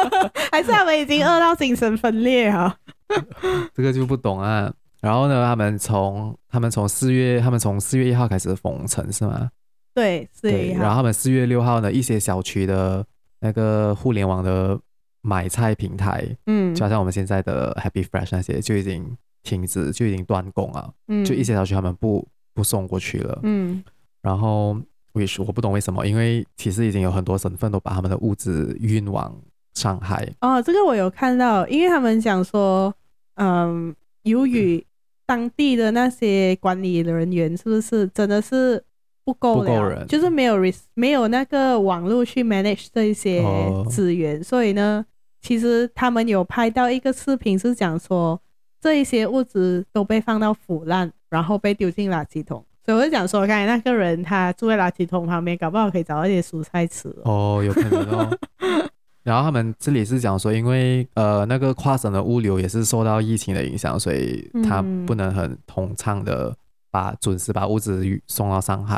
[0.50, 2.74] 还是他们已经饿到精神分裂啊？
[3.76, 4.72] 这个就不懂啊。
[5.00, 9.50] 然后呢，他们从他们从四月，他们从四月一号开始封城是吗？
[9.94, 10.82] 对，四月一号。
[10.82, 13.04] 然后他们四月六号呢，一些小区的
[13.40, 14.78] 那个互联网的
[15.22, 20.92] 买菜平台，嗯，就好像我们现在的 Happy Fresh 那些就已经停止，就已经断供了。
[21.08, 23.38] 嗯，就一些小区他们不不送过去了。
[23.42, 23.82] 嗯，
[24.22, 24.76] 然后
[25.12, 26.06] 为什我不懂为什么？
[26.06, 29.32] 因为其实已经有很多省份都把他们的物资运往
[29.74, 30.28] 上海。
[30.40, 32.94] 哦，这个我有看到，因为他们讲说，
[33.34, 34.84] 嗯，由于
[35.28, 38.82] 当地的那些管理人员是不是真的是
[39.26, 39.68] 不够了？
[39.68, 40.56] 够人，就是没有
[40.94, 43.44] 没有那个网络去 manage 这一些
[43.90, 45.04] 资源，哦，所以呢，
[45.42, 48.40] 其实他们有拍到一个视频，是讲说
[48.80, 52.64] 这一些物资都被放到腐烂，然后被丢进垃圾桶。
[52.86, 57.14] 所以我就讲说，刚才那个人他住在垃圾桶旁边，搞不好可以找到一些蔬菜吃。
[57.24, 58.38] 哦，有可能哦。
[59.24, 66.56] 然后他们这里是讲说，因为呃那个跨省的物流也是受到疫情的影响，所以他不能很通畅的
[66.90, 68.96] 把准时把物资送到上海。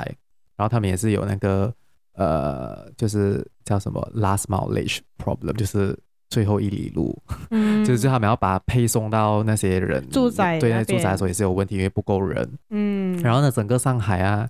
[0.57, 1.73] 然后他们也是有那个
[2.15, 12.49] 呃就是叫什么 last mile problem，就是最后一里路，嗯、就是他们要把配送到那些人住宅对那住宅的时候也是有问题，因为不够人。
[12.69, 14.49] 嗯，然后呢，整个上海啊，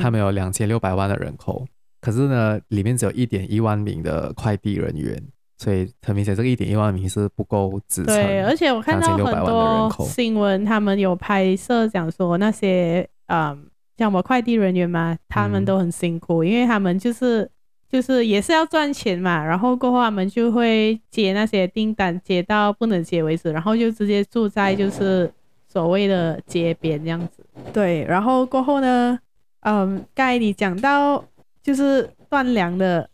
[0.00, 1.64] 他们有两千六百万的人口。
[2.00, 5.22] 可是呢，里面只有一点一万名的快递人员，
[5.58, 8.14] 所以很明显，这个一点一万名是不够支撑。
[8.14, 13.66] 对，而且我看到很多新闻，他们有拍摄讲说那些嗯，
[13.98, 17.50] 像我们快递人员嘛，他们都很辛苦，嗯、因为他们就是
[17.86, 25.30] 就是也是要赚钱嘛，然后过后他们就会接那些订单，接到不能接为止，然后就直接住在就是
[25.68, 27.44] 所谓的街边这样子。
[27.74, 29.18] 对，然后过后呢，
[29.60, 31.22] 嗯，刚才你讲到。
[31.62, 33.08] 就是断粮的，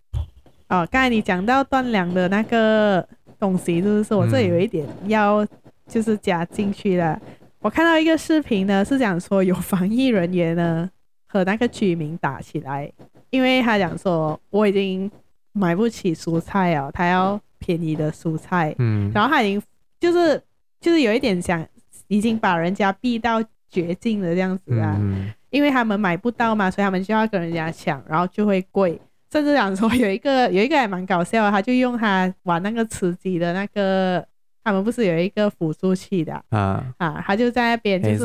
[0.68, 3.06] 哦，刚才你讲到断粮的那个
[3.38, 5.46] 东西，就是我这里有一点要
[5.86, 7.20] 就是加进去了。
[7.60, 10.88] 我看到一个视频呢，是讲说有防疫人员呢
[11.26, 12.90] 和那个居民打起来，
[13.30, 15.10] 因为他讲说我已经
[15.52, 19.62] 买不起蔬菜啊，他要便宜的蔬菜，嗯，然后他已经
[19.98, 20.40] 就是
[20.80, 21.66] 就是有一点想
[22.06, 24.96] 已经把人家逼到绝境的这样子啊。
[25.00, 29.00] 嗯因为他们买不到嘛，所以他们就要跟人家抢，然后就会贵。
[29.32, 34.26] 甚至讲说有一个 有一个还蛮搞笑的，他就用他玩那个吃鸡的那个，
[34.62, 38.24] 他们不是有一个辅助器的啊啊，他就在那边就是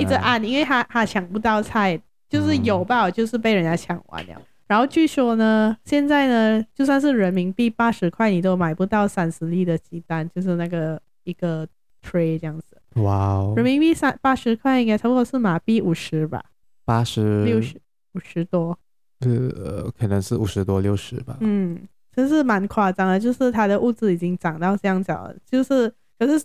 [0.00, 2.00] 一直按，因为他他抢不到菜，
[2.30, 4.40] 就是有吧，就是被人家抢完了。
[4.66, 11.68] 然后据说呢，现在呢，就算是人民币八十块，你都买不到三十粒的鸡蛋，就是那个一个
[12.02, 12.69] tray 这样子。
[12.96, 16.44] 哇哦，人民币三八十块应该差不多是马币五十吧。
[16.84, 17.80] 八十六十
[18.14, 18.76] 五十多，
[19.20, 21.36] 呃，可能是五十多六十吧。
[21.40, 21.80] 嗯，
[22.12, 26.44] 真是蛮夸张的，就是它的物资已经涨到这样子了，就是可是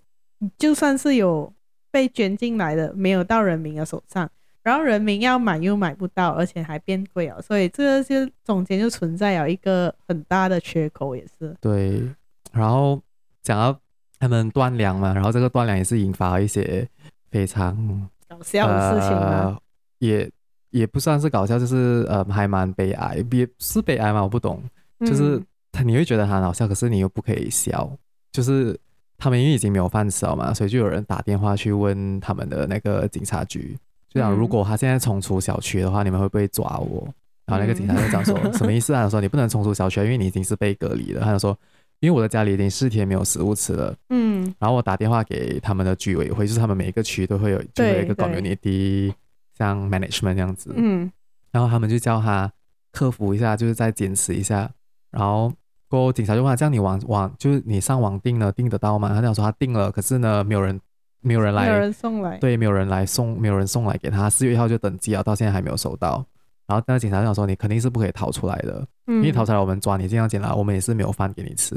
[0.57, 1.51] 就算是有
[1.89, 4.29] 被捐进来的，没有到人民的手上，
[4.61, 11.55] 然后人民要买又买不到，而且还变贵了，所以这个就中间就存在了一个很大的缺口，也是。
[11.59, 12.03] 对，
[12.51, 13.01] 然后
[13.41, 13.79] 讲到
[14.19, 16.87] 他们断粮嘛，然后这个断粮也是引发了一些
[17.31, 19.29] 非常搞笑的事情嘛。
[19.29, 19.57] 呃
[19.99, 20.29] 也
[20.71, 24.21] 也不算是搞笑，就是呃，还蛮悲哀，也是悲哀嘛？
[24.21, 24.61] 我不懂，
[24.99, 27.89] 就是他你会觉得很好笑，可是你又不可以笑，
[28.33, 28.77] 就是
[29.17, 33.75] 他们因为已经没有饭吃了嘛，所以就有人打电话去问他们的那个警察局，
[34.09, 37.07] 就讲如果他现在冲出小区的话，你们会不会抓我？
[37.45, 39.03] 然后那个警察就讲说什么意思啊？
[39.03, 41.21] 他说你不能冲出小区，因为你已经是被隔离了。
[41.23, 41.57] 他就说
[42.05, 49.11] 因为我的家里已经四天没有食物吃了，嗯，然后我打电话给他们的居委会，就是他们每一个区都会有，就会有一个 community
[49.57, 51.11] 像 management 这样子，嗯，
[51.51, 52.51] 然后他们就叫他
[52.91, 54.69] 克服一下，就是再坚持一下，
[55.09, 55.51] 然后
[55.89, 59.09] 过后警察就问他，这样你网网就是你上网订了订得到吗？
[59.09, 60.79] 他这样说他订了，可是呢没有人
[61.21, 66.23] 没有人来，没有人送来，对，没有人来送，没有人送来给他，四月一号就登记了，到现在还没有收到。
[66.67, 71.75] 然后那个警察就想说你肯定是不可以逃出来的，嗯，因为逃出来我们抓你这样进来，我们也是没有饭给你吃。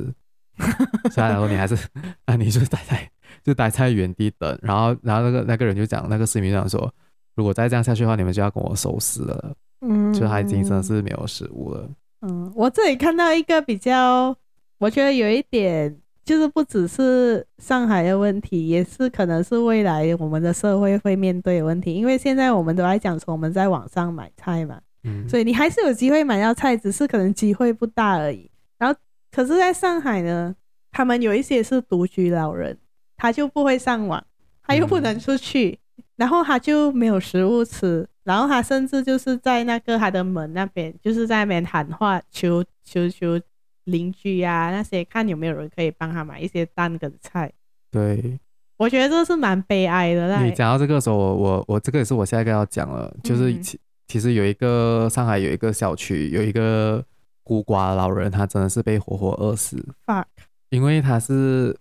[1.12, 1.79] 所以他说你还是
[2.27, 3.11] 那，你就待在
[3.44, 4.59] 就待在原地等。
[4.61, 6.92] 然后然后那个那个人就讲，那个市民就讲说，
[7.37, 9.55] 如果再这样下去的话，你们就要跟我收尸了。
[9.83, 11.88] 嗯，就他已经真的是没有食物了。
[12.22, 14.37] 嗯，我这里看到一个比较，
[14.79, 15.96] 我觉得有一点
[16.29, 21.95] 就是不只是上海的问题，也是可能是未来我们的社会会面对的问题。
[21.95, 28.51] 因为现在我们都在讲说我们在网上买菜嘛，嗯，所以你还是有机会买到菜，只是可能机会不大而已。
[28.77, 28.95] 然后，
[29.33, 30.55] 可是在上海呢，
[30.93, 32.77] 他们有一些是独居老人，
[33.17, 34.23] 他就不会上网，
[34.62, 38.07] 他又不能出去，嗯、然后他就没有食物吃。
[38.25, 43.41] 然后他甚至就是在那个他的门那边，就是在那边喊话，求求求
[43.90, 47.53] 邻居啊那些，看有没有人可以帮他买一些蛋跟菜。
[47.90, 48.38] 对，
[48.77, 50.42] 我觉得这是蛮悲哀的。
[50.42, 57.05] 你讲到这个时候，我我我这个也是我下一个要讲了，就是其其实有一个上海有一个小区有一个
[57.42, 59.85] 孤寡老人，他真的是被活活饿死。
[60.07, 60.24] Fuck，
[60.70, 61.77] 因为他是。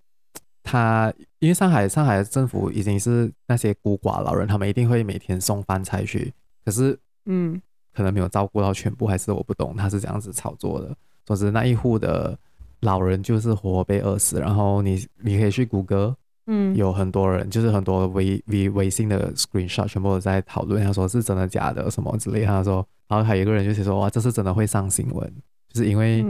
[0.69, 6.33] 他因为上海上海政府已经是那些孤寡老人，他们一定会每天送饭菜去，
[6.65, 7.61] 可是嗯，
[7.93, 10.93] 可能没有照顾到全部，还是我不懂他是怎样子操作的。
[11.27, 12.35] 总之那一户的
[12.79, 16.15] 老人就是活活被饿死，然后你你可以去谷歌，
[16.47, 25.31] 嗯，有很多人就是很多微微微信的 screenshot 全部都在讨论，他说是真的假的什么之类，他说，然后还有一个人就写说哇，这是真的会上新闻，
[25.71, 26.25] 就是因为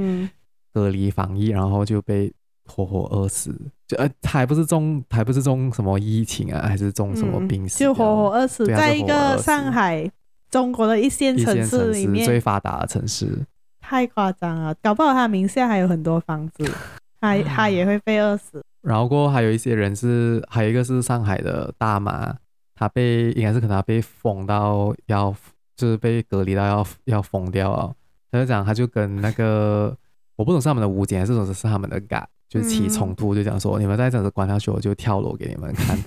[0.74, 2.34] 隔离防疫，然后就被。
[2.70, 3.50] 活活饿死，
[3.88, 10.12] 就呃，还不是中，还不是中什么疫情啊，还是中什么病死，嗯，就活活饿死，死，在一个上海，
[10.52, 13.46] 中国的一线城市里面，最发达的城市，
[13.90, 16.70] 太夸张了，搞不好他名下还有很多房子，
[17.22, 18.62] 他他也会被饿死。
[18.82, 22.36] 然后过后还有一些人是，还有一个是上海的大妈，
[22.76, 25.34] 她被应该是可能被封到要，
[25.78, 27.94] 就是被隔离到要要封掉啊。
[28.30, 29.96] 他就讲，他就跟那个
[30.36, 35.98] 我不懂是他们的武警还是说是他们的 guard 就起冲突，就讲说、嗯、你们再这样子关下去，我就跳楼给你们看。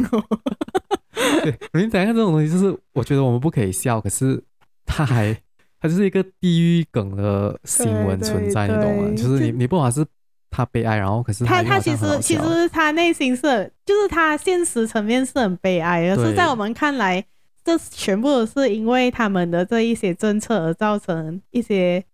[1.42, 4.42] 对，你讲一下这种东西，就是我觉得我们不可以笑，可是
[4.84, 5.36] 他还，
[5.80, 9.10] 他就是一个地狱梗的新闻存在，你懂吗？
[9.16, 10.04] 就是你你不管是
[10.50, 17.24] 他悲哀，然后可是他他其实其实他内心是，就是他现实层面是很悲哀的，是在我们看来，
[17.64, 22.04] 这全部都是因为他们的这一些政策而造成一些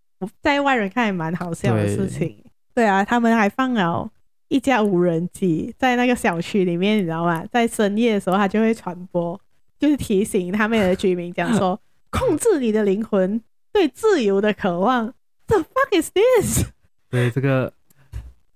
[0.41, 2.29] 在外人看来蛮好笑的事情。
[2.75, 4.11] 对，对啊，他们还放了。
[4.49, 7.45] 一架无人机在那个小区里面，你知道吗？
[7.51, 9.37] 在深夜的时候，它就会传播，
[9.77, 11.77] 就是提醒他们的居民讲说：
[12.11, 13.43] 控制你的灵魂
[13.77, 15.13] 对自由的渴望。
[15.47, 16.65] The fuck is this？
[17.11, 17.71] 对，这个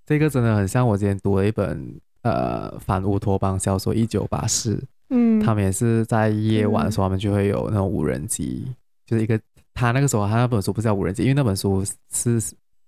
[0.07, 4.77] 这个真的很像我之前读了一本呃反乌托邦小说《一九八四》。
[5.11, 9.39] 嗯，他们也是在夜晚的时候，他们就会有那种无人机，嗯、就是一个
[9.75, 12.41] 他那个时候他那本书不是叫无人机，因为那本书是。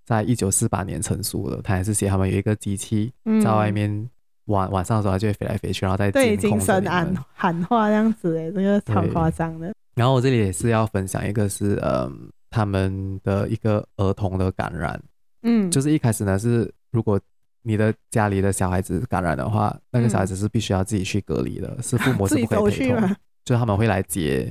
[0.05, 3.89] 在一九四八年成书的，他也是写他们有一个机器在外面
[4.47, 9.73] 晚、嗯、晚上的时候，它就会飞来飞去，然后在对精神喊喊话这样子，哎，这个超夸张的。
[9.95, 15.01] 然后我这里也是要分享一个是，是嗯，他们的一个儿童的感染，
[15.43, 17.21] 嗯，就是一开始呢是，如果
[17.63, 24.51] 你的家里的小孩子感染的话，那个小孩子是必须要自己去隔离的，嗯、是父母是不 可以陪同， 就他们会来接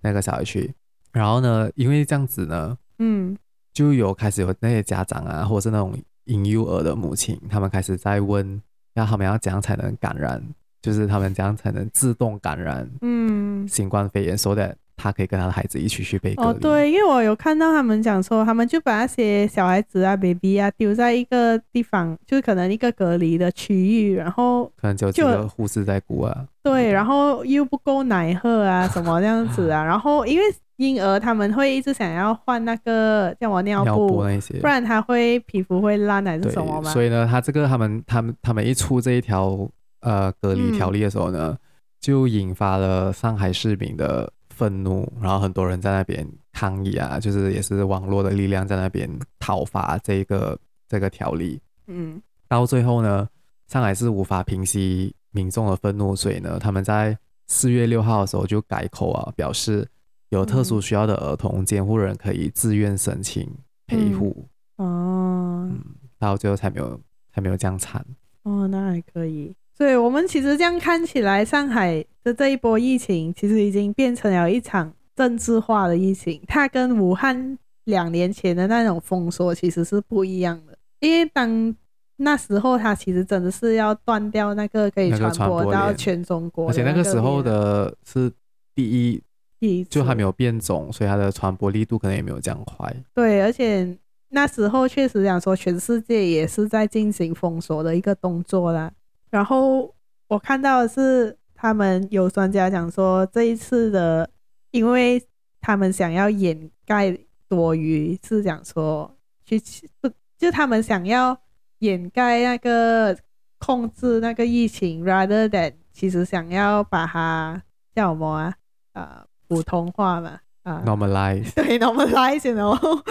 [0.00, 0.72] 那个小孩去。
[1.12, 3.36] 然后呢，因为这样子呢，嗯。
[3.72, 8.62] 就有开始有那些家长啊，或者是那种婴幼儿的母亲，他们开始在问，
[8.94, 10.42] 那他们要怎样才能感染？
[10.82, 12.88] 就是他们这样才能自动感染？
[13.02, 16.48] 嗯，新冠肺炎，说的他可以跟他的孩子一起去被隔离。
[16.48, 26.46] 哦，对，因为我有看到他们讲说，他们就把那些小孩子啊、baby 啊丢在一个地方，就是可能一个隔离的区域，然后可能就几个护士在顾啊。
[26.62, 30.44] 对，然后又不够奶喝啊，什么这样子啊， 然后因为。
[30.78, 36.90] 婴儿他们会一直想要换那个叫我尿布，尿布那些，不然他会皮肤会烂还是什么嘛？
[36.90, 39.66] 所以呢，他这个他们他们他们一出这一条
[40.06, 41.58] 呃隔离条例的时候呢，嗯，
[42.00, 51.60] 就引发了上海市民的愤怒，然后很多人在那边抗议啊，就是也是网络的力量在那边讨伐这个这个条例。
[51.88, 53.28] 嗯，到最后呢，
[53.66, 59.86] 上海市无法平息民众的愤怒，所以呢，他们在四月六号的时候就改口啊，表示。
[60.30, 63.48] 有特殊需要的儿童监护人可以自愿申请
[63.86, 64.44] 陪护。
[64.74, 65.80] 哦、嗯，
[66.18, 67.00] 到最后才没有
[67.32, 68.04] 才没有这样惨。
[68.42, 69.54] 哦，那还可以。
[69.76, 76.40] 所以我们其实这样看起来，上海的这一波疫情其实已经变成了一场政治化的疫情。
[76.48, 81.76] 它跟武汉两年前的那种封锁其实是不一样的，因为当
[82.16, 88.32] 那时候它其实真的是要断掉那个可以传播到全中国，而且那个时候的是
[88.74, 89.22] 第一，
[89.60, 92.90] 第一就还没有变种，所以它的传播力度可能也没有这样快。
[93.14, 93.94] 对，而且
[94.30, 98.90] 那时候确实讲说，全世界也是在进行封锁的一个动作啦。
[99.36, 99.94] 然后
[100.28, 104.26] 我看到的是，他们有专家讲说，这一次的，
[104.70, 105.22] 因为
[105.60, 107.14] 他们想要掩盖
[107.46, 109.14] 多余，是讲说
[109.44, 109.60] 去
[110.00, 110.08] 不，
[110.38, 111.38] 就他们想要
[111.80, 113.14] 掩盖那个
[113.58, 117.62] 控制那个疫情，rather than 其实想要把它
[117.94, 118.54] 叫什么啊？
[118.94, 123.02] 啊、呃，普通话嘛，啊、呃、，normalize， 对，normalize，然后，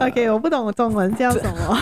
[0.00, 1.78] OK，我不懂中文叫什么，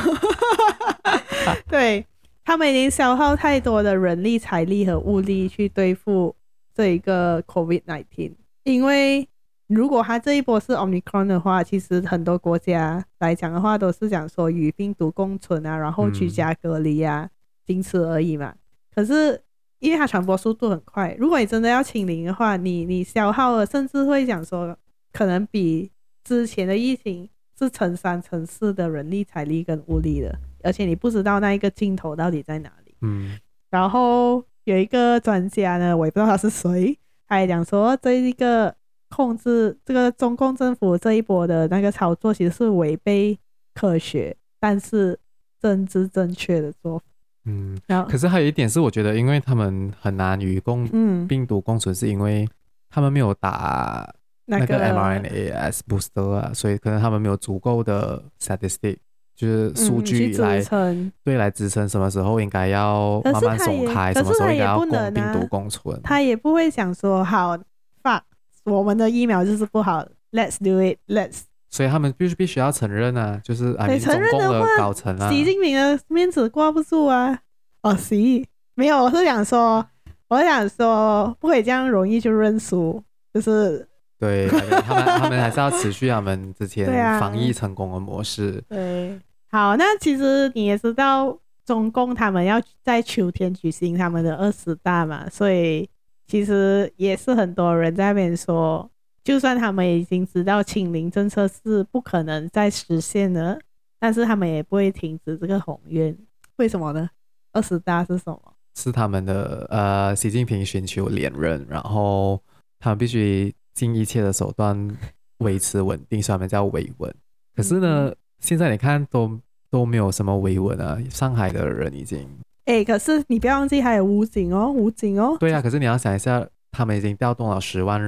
[1.70, 2.04] 对。
[2.51, 6.34] 他们已经消耗太多的人力、财力和物力去对付
[6.74, 8.32] 这一个 COVID-19，
[8.64, 9.28] 因为
[9.68, 17.30] 如果他这一波是 Omicron 的话，其实很多国家来讲的话都是讲说与病毒共存啊，然后居家隔离啊，
[17.64, 18.53] 仅、此而已嘛。
[18.92, 19.40] 可是
[19.78, 24.76] 因为它传播速度很快，如果你真的要清零的话，你你消耗了，甚至会讲说
[25.12, 25.88] 可能比
[26.24, 30.36] 之前的疫情是乘三乘四的人力、财力跟物力的。
[30.62, 32.94] 而且你不知道那一个镜头到底在哪里。
[33.02, 33.38] 嗯，
[33.70, 38.74] 然后有一个专家呢，我也不知道他是谁，他也讲说这一个
[39.08, 43.38] 控制这个中共政府这一波的那个操作，其实是违背
[43.74, 45.18] 科学，但是
[45.61, 47.04] 政治正确的做法。
[47.46, 50.86] 嗯，然后可是还有一点是，我觉得因为他们很难与共
[51.26, 52.46] 病毒共存，是因为
[52.90, 58.98] 他们没有打那个 mRNA as booster 啊，所以可能他们没有足够的 statistic。
[59.41, 65.99] 就是数据来、嗯、对来支撑什么时候应该要慢慢松开，什么时候应该要共病毒共存。
[66.03, 67.57] 他也不会想说好
[68.03, 68.20] ，fuck，
[68.64, 71.45] 我们的疫苗就是不好，let's do it，let's。
[71.70, 77.38] 所以他们必须必须要承认啊，就是哎，承认的搞成啊，习近平的面子挂不住啊。
[77.80, 79.82] 哦，习，没有，我是想说，
[80.28, 83.88] 我是想说，不可以这样容易就认输，就是
[84.18, 86.86] 对他们，他们还是要持续他们之 前
[87.18, 88.62] 防疫成功的模式。
[88.68, 89.18] 对。
[89.51, 95.88] 好，那其实你也知道，中共他们要在秋天举行他们的二十大嘛，所以
[96.28, 98.88] 其实也是很多人在那边说，
[99.24, 103.59] 就算他们已经知道清零政策是不可能再实现了，
[103.98, 106.16] 但是他们也不会停止这个宏愿。
[106.57, 107.11] 为什么呢？
[107.53, 108.40] 二十大是什么？
[108.76, 112.40] 是他们的呃，习近平寻求连任，然后
[112.78, 114.96] 他们必须尽一切的手段
[115.38, 117.12] 维持稳定，所以他们叫维稳。
[117.57, 118.12] 可是呢？
[118.41, 119.38] 嗯现在你看都
[119.70, 122.26] 都没有什么维稳啊，上海的人已经
[122.64, 125.36] 哎、欸，可是你不要忘记还有武警哦，武警哦。
[125.38, 128.01] 对啊，可是你要想一下，他们已经调动了十万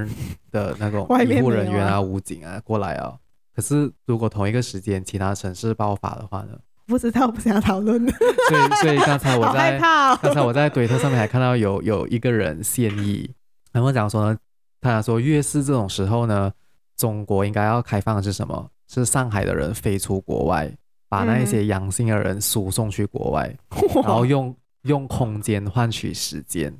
[0.51, 3.15] 的那种 医护人员啊、武警啊过来啊。
[3.55, 6.57] 可是如果同一个时间其他城市爆发的话呢？
[6.85, 7.99] 不知道，不想讨论。
[8.49, 13.29] 所以，所以刚才我在刚、哦、才我在推特上面还看到有有一个人建议，
[13.71, 14.37] 然后讲说呢，
[14.81, 16.51] 他说越是这种时候呢，
[16.97, 18.69] 中国应该要开放的是什么？
[18.87, 20.71] 是上海的人飞出国外，
[21.09, 26.73] 把那一些阳性的人输送去国外，嗯、然后用用空间换取时间，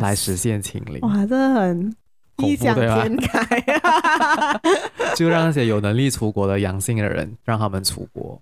[0.00, 1.00] 来实现清零。
[1.00, 1.94] 哇，这很
[2.38, 3.40] 异想天开
[3.80, 4.60] 啊！
[5.16, 8.40] 就让那些有能力出国的阳性的人，让他们出国。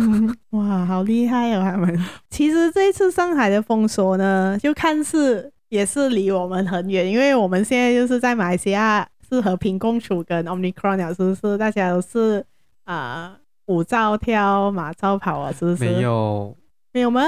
[0.50, 1.62] 哇，好厉害哦！
[1.62, 1.98] 他们
[2.30, 9.06] 其实这一次上海的封锁呢，就看似也是离我们很远，因为我们现在就是在马来西亚。
[9.30, 11.56] 是和平共处跟 Omicron 是不是？
[11.56, 12.44] 大家都是
[12.84, 15.84] 啊，舞照跳，马照跑啊，是不是？
[15.84, 16.56] 没有，
[16.92, 17.22] 没有吗？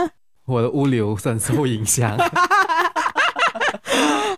[0.46, 2.16] 我的物流深受影响。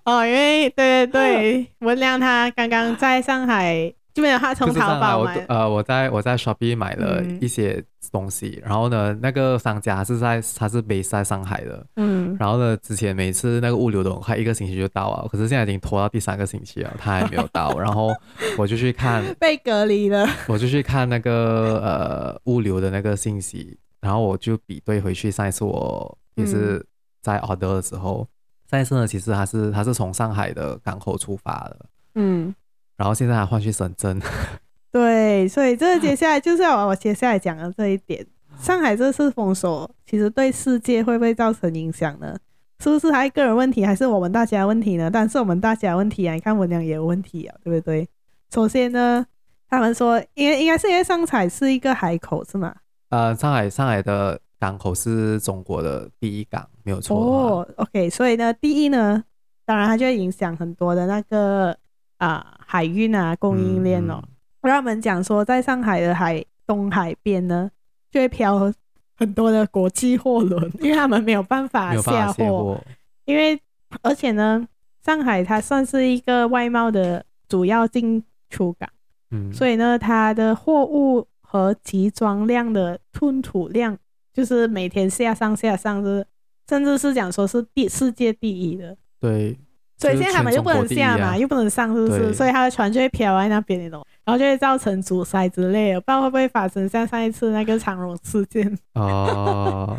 [0.04, 3.94] 哦，因为对对对，文亮他刚刚在上海。
[4.14, 5.44] 就没有他从淘宝买。
[5.48, 18.14] 呃，我在我在 Shopee 买了一些东西，嗯、然后呢，那个商家是在他是 base 在上海的，嗯，然后呢，之前每次那个物流都很快，一个星期就到了，可是现在已经拖到第三个星期了，他还没有到， 然后
[18.56, 26.84] 我就去看被隔离了，我就去看那个呃物流的那个信息，然后我就比对回去上一次我也是
[27.20, 32.54] 在 order 的时候，嗯、上一次呢，其实他是他是从上海的港口出发的，嗯。
[32.97, 34.20] 然后现在还换去深圳，
[34.92, 38.24] 对，所以这接下来就是要我接下来讲的这一点。
[38.61, 42.36] 上海这次封锁，其实对世界会不会造成影响呢？
[42.78, 45.11] 是不是他个人问题，还是我们大家问题呢？
[45.11, 48.09] 但是我们大家问题啊，你看文良也有问题啊，对不对？
[48.53, 49.26] 首先呢，
[49.68, 52.74] 他们说，因为应该是因为上海是一个海口，是吗？
[53.09, 57.16] 呃，上海上海的港口是中国的第一港，没有错。
[57.16, 59.24] 哦，OK，所以呢，第一呢，
[59.64, 61.76] 当然它就会影响很多的那个
[62.24, 64.22] 啊、呃、海运啊供应链哦。
[64.62, 67.70] 让、嗯、我们讲说，在上海的海东海边呢，
[68.10, 68.72] 就会飘
[69.16, 72.80] 很多的国际货轮， 因为他们没有办法下货，
[73.24, 73.60] 因为
[74.02, 74.66] 而且呢，
[75.04, 78.88] 上海它算是一个外贸的主要进出港，
[79.30, 81.26] 嗯，所以呢，它的货物。
[81.46, 83.96] 和集装量的吞吐量，
[84.32, 86.26] 就是每天下上下上，是
[86.68, 88.96] 甚至是讲说是第世界第一的。
[89.20, 89.56] 对，
[89.97, 92.34] 所以现在他们又不能下嘛，又不能上，是不是？
[92.34, 98.78] 所以他的船就会飘在那边那种，然后就会造成阻塞之类的，不知道会不会发生像上一次那个长荣事件。
[98.95, 99.97] 哦。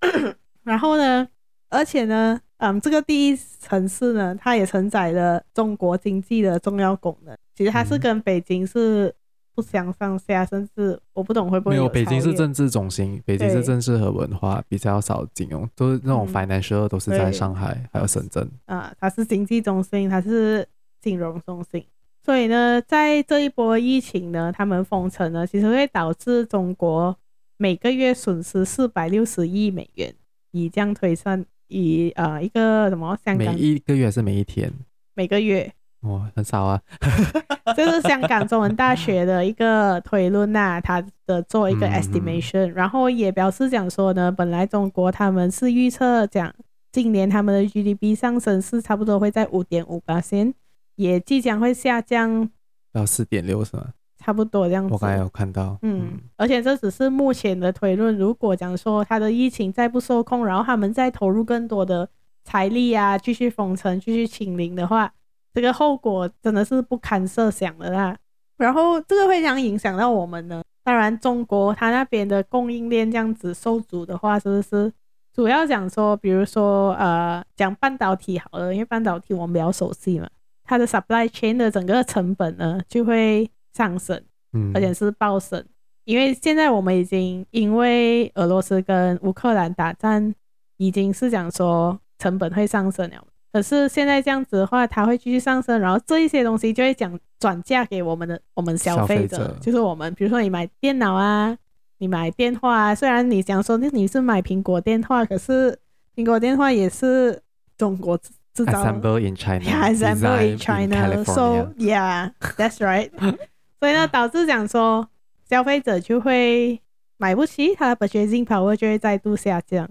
[0.64, 1.26] 然后呢，
[1.70, 7.36] 而且呢，嗯，这个第一城市呢，它也承载了中国经济的重要功能。
[7.54, 9.14] 其实它是跟北京是。
[9.54, 11.92] 嗯不相上下，甚至我不懂会不会有没有。
[11.92, 18.50] 北京是政治中心，北京是政治和文化，比较少金融，都是那种 financial 都是在上海还有深圳。
[18.66, 20.66] 啊，它是经济中心，它是
[21.00, 21.84] 金融中心。
[22.24, 27.16] 所以呢，在这一波疫情呢，他们封城呢，其实会导致中国
[27.56, 30.12] 每个月损失四百六十亿美元，
[30.50, 34.72] 以这样推算，以呃一个什么香港每一个月还是每一天？
[35.14, 35.72] 每个月。
[36.04, 36.80] 哦，很少啊，
[37.74, 46.52] 这是香港中文大学的一个推论呐、啊，他的做一个 estimation，、嗯、然后也表示讲说呢，本来中国他们是预测讲
[46.92, 50.52] 今年他们的 GDP 上升是差不多会在五点五八%，
[50.96, 52.50] 也即将会下降
[52.92, 53.88] 到四点六是吗？
[54.18, 54.92] 差不多这样子。
[54.92, 62.08] 我刚才有看到，嗯，嗯，而且这只是目前的推论，如果讲说他的疫情再不受控，然后他们再投入更多的
[62.44, 65.12] 财力啊，继续封城，继续清零的话。
[65.54, 68.16] 这个后果真的是不堪设想的啦，
[68.56, 70.62] 然后这个会这样影响到我们呢？
[70.82, 74.92] 当然，中国它那边的供应链这样子受阻的话，是不是
[75.32, 80.28] 主要讲说，比如说呃，讲半导体好了，因为半导体我们比较熟悉嘛，
[80.64, 84.20] 它的 supply chain 的整个成本呢就会上升，
[84.52, 85.64] 嗯，而且是暴升，
[86.04, 90.34] 因为现在我们已经因为俄罗斯跟乌克兰打战，
[90.76, 93.24] 已经是讲说成本会上升了。
[93.54, 99.56] 可是现在这样子的话，它会继续上升，然后这一些东西就会讲转嫁给我们的我们消费者，者。
[99.60, 101.56] 就是我们，比如说你买电脑啊，
[101.98, 105.78] 你买电话啊，虽然你讲说那你是买苹果电话，可是
[106.16, 107.40] 苹果电话也是
[107.78, 113.08] 中国制造，assemble in China，assemble in China，so yeah，that's right。
[113.78, 115.08] 所以呢，导致讲说
[115.48, 116.80] 消费者就会
[117.18, 119.88] 买不起，它的 purchasing power 就会再度下降。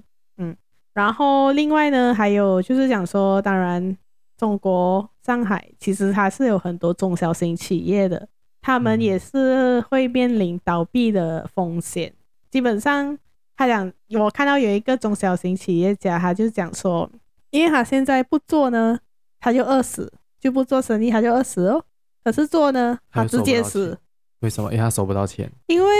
[0.94, 3.98] 然后另外呢，还有就是讲说，当然
[4.38, 8.28] 中国上海其实它是有很多中小型企业的，
[8.62, 12.14] 他们也是会面临倒闭的风险。
[12.52, 13.18] 基本上，
[13.58, 17.10] 他讲我看到有一个中小型企业家，他就讲说，
[17.50, 19.00] 因为他现在不做呢，
[19.40, 21.84] 他就饿死，就不做生意他就饿死哦。
[22.24, 23.98] 可是做呢，他直接死。
[24.42, 24.72] 为什么？
[24.72, 25.52] 因为他收不到钱。
[25.66, 25.92] 因为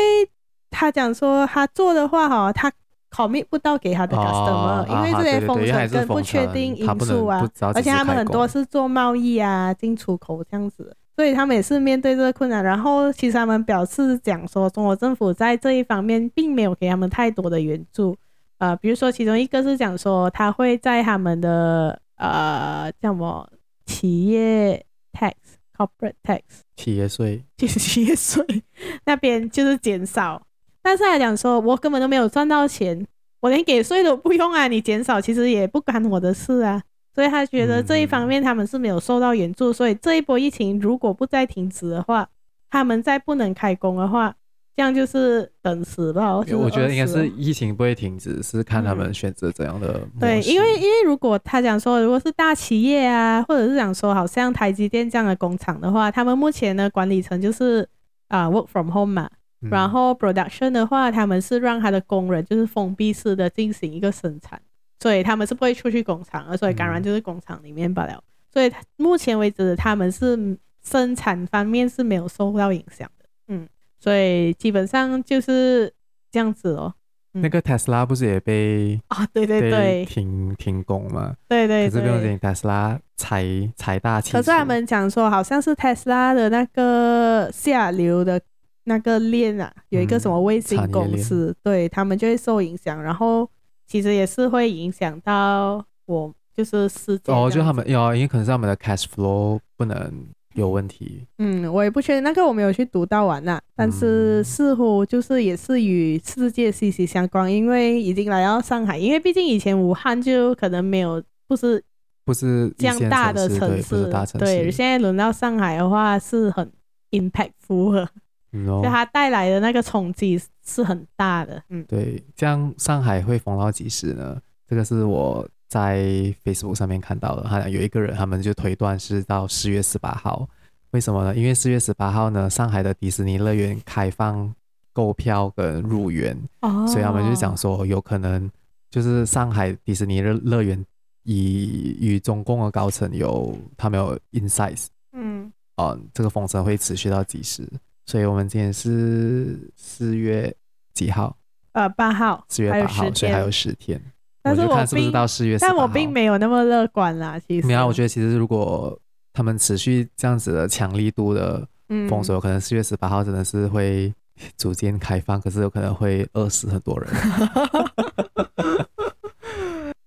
[0.70, 2.72] 他讲说，他做的话哈，他。
[3.14, 12.64] Commit 不到给他的 customer，、哦、因为这些封城跟不确定因素啊，而且他们很多是做贸易啊、进出口这样子，所以他们也是面对这个困难。
[12.64, 18.18] 然后其实他们表示讲说，中国政府在这一方面并没有给他们太多的援助，
[18.58, 23.48] 呃，比如说其中一个是讲说，他会在他们的呃叫什么
[23.86, 24.84] 企业
[25.14, 25.34] tax、
[25.78, 26.42] corporate tax、
[26.76, 28.44] 企业税，就是企业税
[29.06, 30.42] 那边就是减少。
[30.84, 33.08] 但是来讲说，我根本都没有赚到钱，
[33.40, 34.68] 我连给税都不用啊！
[34.68, 36.84] 你减少其实也不干我的事啊。
[37.16, 39.72] 所以他觉得这一方面他们是没有受到援助。
[39.72, 42.28] 所以这一波疫情如果不再停止的话，
[42.70, 44.36] 他们再不能开工的话，
[44.76, 46.36] 这样就是等死吧。
[46.36, 50.02] 我觉得应该是疫情不会停止，是看他们选择怎样的。
[50.20, 57.88] 对，因为因为如果他讲说，如果是大企业啊，或者是讲说好像台积电这样的工厂的话，他们目前的管理层就是
[58.28, 59.30] 啊、uh, work from home 嘛。
[59.70, 64.62] 然后 production 的话，他们是让他的工人就是封闭式的进行一个生产，
[65.00, 68.22] 所以他们是不会出去工厂，所以感染就是工厂里面罢了。
[68.52, 73.26] 所以目前为止，他们是生产方面是没有受到影响的。
[73.48, 73.68] 嗯，
[74.00, 75.92] 所以基本上就是
[76.32, 76.94] 这样子哦。
[77.34, 79.26] 嗯、那个特斯拉不是也被啊？
[79.34, 81.36] 对对对，停停工嘛？
[81.48, 83.44] 对对对，可是不用紧，特斯拉财
[83.76, 84.32] 财大气。
[84.34, 88.40] 可是他们讲说，好像是特斯拉的那个下流的。
[88.86, 93.50] 那个链啊，有一个什么卫星公司，嗯、对他们就会受影响，然后
[93.88, 97.32] 其实也是会影响到我，就是世界。
[97.32, 100.26] 哦，就他们有，因为可能是他们的 cash flow 不能
[100.56, 101.26] 有问题。
[101.38, 111.84] 嗯，我也不确定，那个我没有去读到完呐，但是似乎就是也是与世界息息相关，因为已经来到上海，因为毕竟以前武汉就可能没有，不是
[112.26, 116.72] 不是这样大的城市，对，现在轮到上海的话是很
[117.12, 118.10] impactful 的，
[118.54, 121.62] 嗯哦，就它带来的那个冲击是很大的。
[121.70, 124.42] 嗯，对，这样上海会封到几时呢？
[124.68, 125.46] 这个是我。
[125.70, 125.98] 在
[126.44, 130.48] Facebook 上面看到的，好像有一个人，他们就推断是到四月十八号。
[130.92, 131.36] 为什么呢？
[131.36, 134.54] 因为四月十八号呢，上海的迪士尼乐园开放
[134.92, 138.48] 购票跟入园，哦，所以他们就讲说，有可能
[138.92, 140.86] 就是上海迪士尼乐乐园
[141.24, 147.68] 以与中共的高层有他们有 insights，嗯，哦，这个封城会持续到几时？
[148.06, 150.54] 所以我们今天是四月
[150.94, 151.36] 几号？
[151.74, 154.00] 呃，八号，四月八号，所以还有十天。
[154.42, 157.40] 但是我，我就看是不是到四月，但我并没有那么乐观啦。
[157.48, 158.98] 其实，没有，我觉得其实如果
[159.32, 161.66] 他们持续这样子的强力度的
[162.10, 164.14] 封锁，嗯、可能四月十八号真的是会
[164.58, 167.10] 逐渐开放，可是有可能会饿死很多人。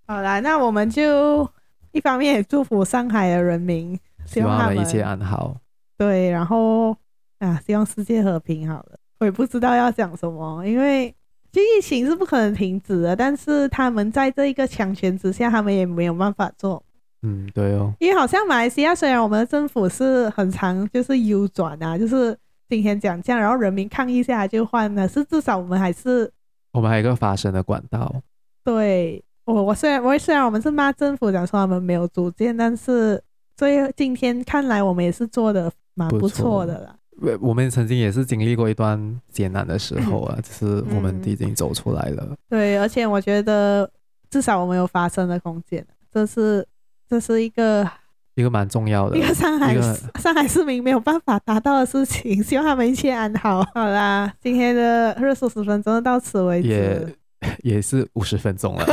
[0.07, 1.49] 好啦，那我们就
[1.93, 5.57] 一方面也祝福上海的人民，希望他们一切安好。
[5.99, 6.97] 对，然后
[7.39, 8.69] 啊，希望世界和平。
[8.69, 11.15] 好了，我也不知道要讲什么，因为。
[11.59, 16.83] 疫情是不可能停止的，但是他们在这一个强权之下，他们也没有办法做。
[17.23, 17.95] 嗯，对哦。
[17.99, 22.37] 因为好像马来西亚虽然我们的政府是很常就是右转啊，就是
[22.69, 26.31] 今天讲这样，然后人民抗议下来就换了，是至少我们还是
[26.75, 28.15] 我们还有一个发声的管道。
[28.63, 33.23] 对，我我虽然我虽然我们是骂政府讲说他们没有主见，但是
[33.57, 36.96] 所以今天看来我们也是做的蛮不错的了。
[37.41, 42.27] 我们曾经也是经历过一段艰难的时候啊， 只是我们已经走出来了。
[42.31, 43.91] 嗯、对，而且我觉得
[44.29, 46.67] 至少我们有发声的空间，这是
[47.09, 47.89] 这是一个
[48.35, 49.75] 一个蛮重要的，一个上海
[50.21, 52.41] 上海市民没有办法达到的事情。
[52.45, 53.63] 希望他们一切安好。
[53.75, 57.17] 好啦，今天的热搜十分钟到此为止，也
[57.77, 58.85] 也是五十分钟了。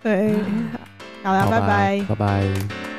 [0.00, 0.32] 对，
[1.24, 2.91] 好了，拜拜，拜拜。